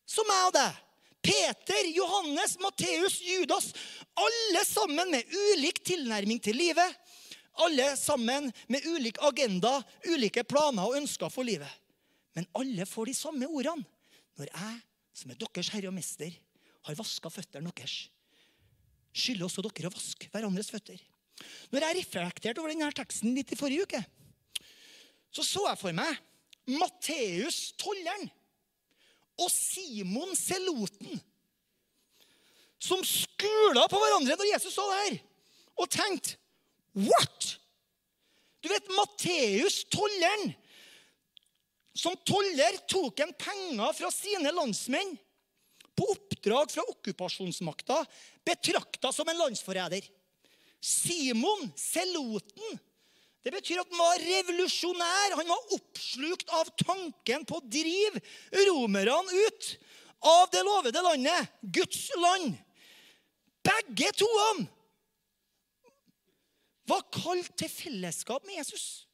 som 0.09 0.27
meg 0.29 0.47
og 0.49 0.55
deg. 0.57 0.79
Peter, 1.21 1.89
Johannes, 1.93 2.57
Matteus, 2.63 3.19
Judas. 3.21 3.73
Alle 4.17 4.63
sammen 4.65 5.11
med 5.13 5.35
ulik 5.53 5.83
tilnærming 5.85 6.41
til 6.43 6.57
livet. 6.57 6.97
Alle 7.61 7.91
sammen 8.01 8.49
med 8.73 8.87
ulik 8.89 9.19
agenda, 9.27 9.81
ulike 10.09 10.47
planer 10.49 10.87
og 10.87 10.97
ønsker 11.03 11.33
for 11.33 11.45
livet. 11.45 11.69
Men 12.39 12.47
alle 12.57 12.87
får 12.89 13.11
de 13.11 13.17
samme 13.19 13.49
ordene. 13.51 13.85
Når 14.39 14.49
jeg, 14.49 14.79
som 15.13 15.33
er 15.33 15.41
deres 15.43 15.69
herre 15.75 15.91
og 15.91 15.97
mester, 15.99 16.33
har 16.89 16.97
vaska 16.97 17.29
føttene 17.29 17.73
deres, 17.77 18.07
skylder 19.13 19.45
også 19.45 19.65
dere 19.67 19.91
å 19.91 19.93
vaske 19.93 20.31
hverandres 20.33 20.71
føtter. 20.73 20.97
Når 21.75 21.85
jeg 21.85 21.99
reflekterte 21.99 22.63
over 22.63 22.73
denne 22.73 22.89
teksten 22.97 23.35
litt 23.37 23.53
i 23.53 23.59
forrige 23.59 23.85
uke, 23.85 24.01
så 25.35 25.45
så 25.45 25.67
jeg 25.69 25.81
for 25.83 25.97
meg 25.97 26.17
Matteus 26.79 27.71
tolleren 27.81 28.29
og 29.41 29.49
Simon 29.53 30.35
Seloten 30.37 31.21
som 32.81 33.03
skula 33.05 33.85
på 33.93 33.99
hverandre 34.01 34.39
når 34.41 34.53
Jesus 34.55 34.75
så 34.75 34.87
det 34.89 35.01
her, 35.05 35.19
og 35.81 35.91
tenkte 35.93 36.39
What?! 36.97 37.57
Du 38.61 38.69
vet, 38.69 38.89
Matteus, 38.93 39.85
tolleren 39.93 40.51
Som 41.97 42.17
toller 42.27 42.81
tok 42.91 43.21
han 43.23 43.33
penger 43.39 43.95
fra 43.97 44.11
sine 44.13 44.53
landsmenn 44.53 45.15
på 46.01 46.07
oppdrag 46.15 46.71
fra 46.73 46.85
okkupasjonsmakta, 46.89 47.99
betrakta 48.47 49.11
som 49.13 49.29
en 49.29 49.37
landsforræder. 49.37 50.07
Simon, 50.81 51.67
seloten, 51.77 52.79
det 53.45 53.53
betyr 53.55 53.81
at 53.81 53.89
han 53.89 54.01
var 54.01 54.21
revolusjonær. 54.21 55.37
Han 55.39 55.49
var 55.49 55.77
oppslukt 55.77 56.51
av 56.53 56.69
tanken 56.83 57.47
på 57.49 57.57
å 57.57 57.65
drive 57.65 58.21
romerne 58.67 59.17
ut 59.47 59.71
av 60.21 60.51
det 60.53 60.61
lovede 60.67 61.01
landet, 61.05 61.55
Guds 61.63 62.11
land. 62.21 62.59
Begge 63.65 64.13
toene 64.21 64.69
var 66.91 67.07
kalt 67.15 67.53
til 67.61 67.71
fellesskap 67.71 68.45
med 68.45 68.59
Jesus. 68.59 69.07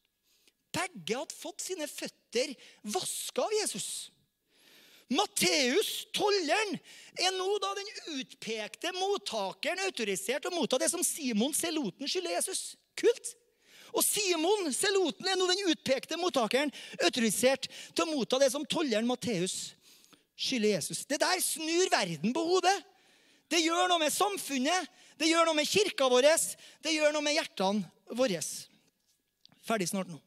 Begge 0.75 1.19
hadde 1.19 1.37
fått 1.37 1.63
sine 1.63 1.87
føtter 1.89 2.53
vaska 2.83 3.45
av 3.47 3.55
Jesus. 3.61 3.89
Matteus, 5.13 5.91
tolleren, 6.17 6.79
er 7.15 7.35
nå 7.37 7.47
da 7.63 7.71
den 7.79 7.91
utpekte 8.19 8.91
mottakeren 8.97 9.85
autorisert 9.87 10.43
til 10.43 10.51
å 10.51 10.59
motta 10.59 10.81
det 10.83 10.91
som 10.91 11.05
Simon 11.07 11.55
Seloten 11.55 12.11
skylder 12.11 12.35
Jesus. 12.41 12.73
Kult! 12.99 13.37
Og 13.97 14.05
Simon 14.05 14.69
Seloten 14.77 15.29
er 15.31 15.39
nå 15.41 15.47
den 15.49 15.71
utpekte 15.73 16.19
mottakeren 16.21 16.73
autorisert 17.01 17.69
til 17.69 18.05
å 18.05 18.11
motta 18.11 18.41
det 18.43 18.51
som 18.53 18.67
tolleren 18.69 19.09
Matteus 19.09 19.73
skylder 20.37 20.77
Jesus. 20.77 21.05
Det 21.09 21.19
der 21.23 21.41
snur 21.41 21.89
verden 21.93 22.35
på 22.37 22.45
hodet. 22.45 22.77
Det 23.49 23.63
gjør 23.63 23.87
noe 23.89 24.03
med 24.03 24.13
samfunnet, 24.13 24.89
det 25.17 25.31
gjør 25.31 25.47
noe 25.49 25.57
med 25.57 25.69
kirka 25.71 26.09
vår, 26.11 26.27
det 26.83 26.93
gjør 26.97 27.15
noe 27.15 27.25
med 27.25 27.37
hjertene 27.39 28.17
våre. 28.19 28.41
Ferdig 29.67 29.89
snart 29.91 30.11
nå. 30.11 30.19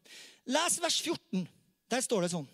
Les 0.50 0.80
vers 0.82 1.02
14. 1.04 1.44
Der 1.92 2.06
står 2.06 2.26
det 2.26 2.32
sånn. 2.34 2.48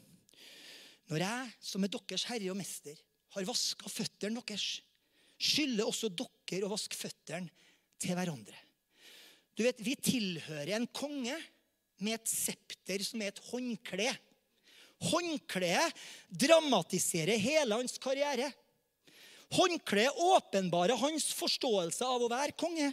Når 1.12 1.22
jeg, 1.22 1.54
som 1.62 1.86
er 1.86 1.94
deres 1.94 2.26
herre 2.32 2.50
og 2.52 2.58
mester, 2.58 2.98
har 3.36 3.48
vaska 3.48 3.92
føttene 3.92 4.42
deres, 4.42 4.82
skylder 5.38 5.86
også 5.86 6.10
dere 6.10 6.66
å 6.66 6.74
vaske 6.74 6.98
føttene 6.98 7.52
til 8.02 8.18
hverandre. 8.18 8.65
Du 9.56 9.64
vet, 9.64 9.80
Vi 9.80 9.96
tilhører 9.96 10.76
en 10.76 10.88
konge 10.88 11.36
med 12.04 12.18
et 12.18 12.30
septer 12.30 13.04
som 13.08 13.22
er 13.24 13.32
et 13.32 13.44
håndkle. 13.52 14.10
Håndkleet 15.06 15.96
dramatiserer 16.30 17.40
hele 17.40 17.80
hans 17.80 17.98
karriere. 18.02 18.50
Håndkleet 19.56 20.20
åpenbarer 20.20 21.00
hans 21.00 21.30
forståelse 21.38 22.08
av 22.08 22.26
å 22.26 22.32
være 22.32 22.58
konge. 22.60 22.92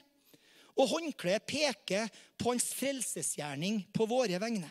Og 0.78 0.88
håndkleet 0.88 1.46
peker 1.48 2.08
på 2.38 2.52
hans 2.52 2.70
frelsesgjerning 2.78 3.82
på 3.94 4.06
våre 4.08 4.38
vegne. 4.42 4.70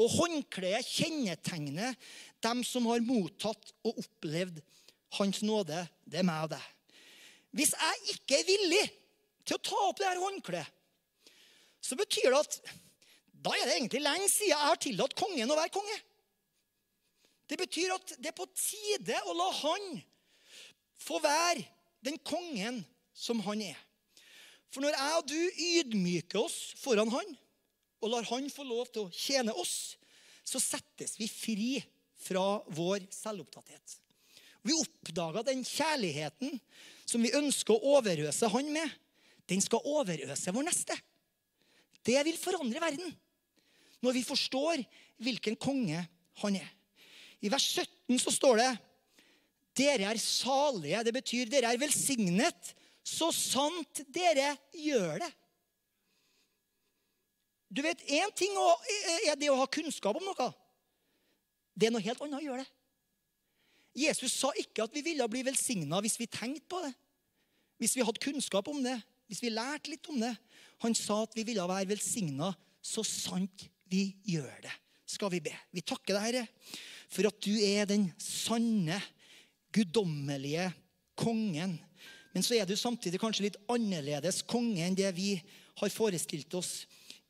Og 0.00 0.10
håndkleet 0.10 0.86
kjennetegner 0.90 1.94
dem 2.42 2.62
som 2.66 2.86
har 2.90 3.04
mottatt 3.04 3.74
og 3.86 4.00
opplevd 4.02 4.62
Hans 5.14 5.44
nåde. 5.46 5.78
Det 6.02 6.18
er 6.18 6.26
meg 6.26 6.48
og 6.48 6.54
deg. 6.56 6.62
Hvis 7.54 7.70
jeg 7.78 8.16
ikke 8.16 8.38
er 8.40 8.48
villig 8.48 8.80
til 9.46 9.54
å 9.54 9.62
ta 9.62 9.82
opp 9.86 10.00
det 10.00 10.08
her 10.08 10.18
håndkleet, 10.18 10.72
så 11.84 11.98
betyr 12.00 12.32
det 12.32 12.40
at 12.40 12.58
da 13.44 13.52
er 13.52 13.68
det 13.68 13.76
egentlig 13.76 14.00
lenge 14.00 14.28
siden 14.32 14.54
jeg 14.54 14.68
har 14.70 14.80
tillatt 14.80 15.16
kongen 15.18 15.50
å 15.52 15.58
være 15.58 15.72
konge. 15.74 15.96
Det 17.44 17.58
betyr 17.60 17.92
at 17.92 18.14
det 18.16 18.30
er 18.30 18.36
på 18.38 18.46
tide 18.56 19.18
å 19.28 19.34
la 19.36 19.50
han 19.60 19.88
få 21.04 21.20
være 21.20 21.66
den 22.04 22.16
kongen 22.24 22.80
som 23.12 23.42
han 23.44 23.60
er. 23.66 23.76
For 24.72 24.82
når 24.82 24.96
jeg 24.96 25.18
og 25.18 25.28
du 25.28 25.40
ydmyker 25.68 26.40
oss 26.40 26.56
foran 26.80 27.12
han, 27.12 27.36
og 28.00 28.10
lar 28.12 28.26
han 28.32 28.48
få 28.52 28.64
lov 28.66 28.88
til 28.92 29.04
å 29.04 29.12
tjene 29.12 29.52
oss, 29.60 29.94
så 30.44 30.60
settes 30.60 31.14
vi 31.20 31.28
fri 31.30 31.68
fra 32.20 32.58
vår 32.72 33.04
selvopptatthet. 33.12 34.00
Vi 34.64 34.76
oppdager 34.76 35.44
den 35.44 35.60
kjærligheten 35.64 36.58
som 37.04 37.24
vi 37.24 37.32
ønsker 37.36 37.76
å 37.76 37.98
overøse 37.98 38.48
han 38.52 38.70
med, 38.72 38.88
den 39.48 39.60
skal 39.60 39.84
overøse 39.84 40.52
vår 40.56 40.66
neste. 40.70 40.96
Det 42.04 42.20
vil 42.26 42.40
forandre 42.40 42.82
verden 42.82 43.12
når 44.04 44.18
vi 44.18 44.24
forstår 44.26 44.82
hvilken 45.24 45.56
konge 45.56 46.02
han 46.42 46.58
er. 46.58 46.70
I 47.44 47.50
vers 47.52 47.66
17 47.72 48.20
så 48.20 48.32
står 48.34 48.60
det 48.60 48.72
dere 49.74 50.10
er 50.12 50.20
salige. 50.22 51.02
Det 51.02 51.14
betyr 51.16 51.50
dere 51.50 51.72
er 51.72 51.80
velsignet 51.80 52.74
så 53.04 53.28
sant 53.36 54.00
dere 54.08 54.54
gjør 54.72 55.20
det. 55.20 55.30
Du 57.74 57.82
vet, 57.84 58.00
Én 58.08 58.30
ting 58.38 58.54
er 59.26 59.36
det 59.36 59.50
å 59.50 59.58
ha 59.58 59.66
kunnskap 59.68 60.16
om 60.16 60.24
noe. 60.24 60.48
Det 61.74 61.88
er 61.88 61.92
noe 61.92 62.04
helt 62.04 62.22
annet 62.22 62.38
å 62.38 62.44
gjøre 62.44 62.62
det. 62.62 62.70
Jesus 64.04 64.34
sa 64.34 64.50
ikke 64.58 64.86
at 64.86 64.94
vi 64.94 65.04
ville 65.06 65.26
bli 65.30 65.42
velsigna 65.46 66.00
hvis 66.02 66.16
vi 66.18 66.30
tenkte 66.30 66.66
på 66.70 66.80
det. 66.82 66.94
Hvis 67.82 67.94
vi 67.98 68.06
hadde 68.06 68.22
kunnskap 68.22 68.70
om 68.70 68.80
det, 68.82 68.96
hvis 69.28 69.42
vi 69.42 69.52
lærte 69.52 69.90
litt 69.92 70.08
om 70.10 70.18
det. 70.22 70.32
Han 70.84 70.96
sa 70.96 71.22
at 71.24 71.34
vi 71.36 71.46
ville 71.48 71.64
være 71.64 71.88
velsigna 71.94 72.52
så 72.84 73.04
sant 73.06 73.66
vi 73.90 74.10
gjør 74.28 74.52
det. 74.66 74.72
Skal 75.08 75.32
vi 75.32 75.40
be. 75.44 75.52
Vi 75.72 75.84
takker 75.84 76.16
deg, 76.16 76.24
Herre, 76.24 76.44
for 77.12 77.28
at 77.28 77.40
du 77.44 77.52
er 77.64 77.88
den 77.88 78.08
sanne, 78.20 78.98
guddommelige 79.74 80.68
kongen. 81.18 81.78
Men 82.34 82.44
så 82.46 82.56
er 82.58 82.66
du 82.66 82.76
samtidig 82.78 83.18
kanskje 83.22 83.48
litt 83.48 83.58
annerledes 83.70 84.42
konge 84.46 84.84
enn 84.84 84.96
det 84.98 85.10
vi 85.16 85.32
har 85.80 85.90
forestilt 85.90 86.54
oss 86.58 86.84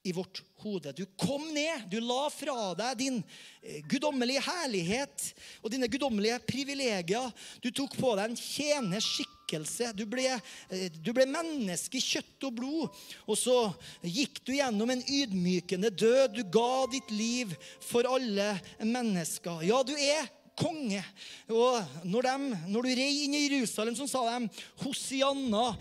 i 0.05 0.13
vårt 0.13 0.43
hode. 0.61 0.93
Du 0.93 1.05
kom 1.21 1.47
ned, 1.55 1.87
du 1.89 1.97
la 2.05 2.27
fra 2.33 2.73
deg 2.77 2.99
din 3.01 3.21
eh, 3.63 3.81
guddommelige 3.89 4.43
herlighet 4.45 5.31
og 5.63 5.73
dine 5.73 5.89
guddommelige 5.89 6.41
privilegier. 6.45 7.31
Du 7.65 7.71
tok 7.73 7.97
på 7.97 8.13
deg 8.19 8.33
en 8.33 8.41
tjeners 8.41 9.09
skikkelse. 9.45 9.93
Du 9.97 10.07
ble, 10.07 10.41
eh, 10.71 10.89
du 10.91 11.13
ble 11.13 11.27
menneske 11.27 11.99
i 11.99 12.01
kjøtt 12.01 12.45
og 12.45 12.55
blod. 12.55 12.89
Og 13.27 13.37
så 13.37 13.75
gikk 14.03 14.45
du 14.45 14.55
gjennom 14.55 14.91
en 14.91 15.03
ydmykende 15.03 15.91
død. 15.91 16.35
Du 16.35 16.43
ga 16.45 16.87
ditt 16.91 17.11
liv 17.11 17.55
for 17.81 18.05
alle 18.05 18.61
mennesker. 18.81 19.63
Ja, 19.63 19.83
du 19.83 19.95
er 19.95 20.29
konge. 20.57 21.03
Og 21.51 21.83
når, 22.07 22.23
de, 22.23 22.57
når 22.71 22.83
du 22.83 22.95
rei 22.95 23.25
inn 23.25 23.35
i 23.35 23.45
Jerusalem, 23.49 23.95
så 23.97 24.07
sa 24.07 24.39
de 24.39 24.49
Hosianna. 24.85 25.75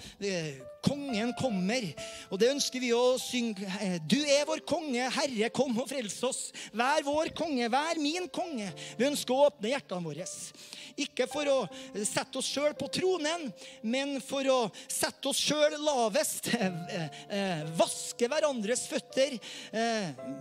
Kongen 0.83 1.31
kommer. 1.39 1.85
Og 2.33 2.39
det 2.41 2.49
ønsker 2.51 2.81
vi 2.83 2.89
å 2.91 3.15
synge. 3.21 3.63
Du 4.09 4.17
er 4.19 4.43
vår 4.49 4.65
konge, 4.67 5.05
Herre, 5.15 5.51
kom 5.55 5.77
og 5.79 5.87
frels 5.87 6.17
oss. 6.27 6.49
Vær 6.75 7.05
vår 7.05 7.31
konge, 7.37 7.69
vær 7.71 8.01
min 8.01 8.27
konge. 8.33 8.67
Vi 8.99 9.07
ønsker 9.07 9.31
å 9.31 9.45
åpne 9.47 9.71
hjertene 9.71 10.03
våre. 10.03 10.27
Ikke 10.99 11.25
for 11.29 11.49
å 11.49 11.57
sette 12.05 12.39
oss 12.39 12.49
sjøl 12.53 12.75
på 12.77 12.89
tronen, 12.93 13.47
men 13.81 14.15
for 14.23 14.47
å 14.51 14.59
sette 14.85 15.31
oss 15.31 15.41
sjøl 15.41 15.77
lavest. 15.81 16.51
Vaske 17.79 18.29
hverandres 18.29 18.85
føtter. 18.91 19.37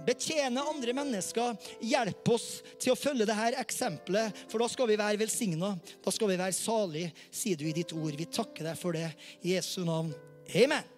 Betjene 0.07 0.67
andre 0.73 0.97
mennesker. 0.97 1.57
Hjelp 1.81 2.33
oss 2.35 2.49
til 2.77 2.95
å 2.95 2.99
følge 2.99 3.29
dette 3.29 3.63
eksempelet, 3.63 4.45
for 4.53 4.63
da 4.63 4.69
skal 4.73 4.91
vi 4.93 5.01
være 5.01 5.21
velsigna. 5.23 5.75
Da 6.05 6.15
skal 6.15 6.35
vi 6.35 6.41
være 6.41 6.57
salige, 6.57 7.13
sier 7.33 7.61
du 7.61 7.69
i 7.69 7.77
ditt 7.77 7.97
ord. 7.97 8.17
Vi 8.19 8.29
takker 8.29 8.73
deg 8.73 8.81
for 8.81 8.97
det 8.97 9.09
i 9.43 9.57
Jesu 9.57 9.81
navn. 9.89 10.13
Amen. 10.53 10.91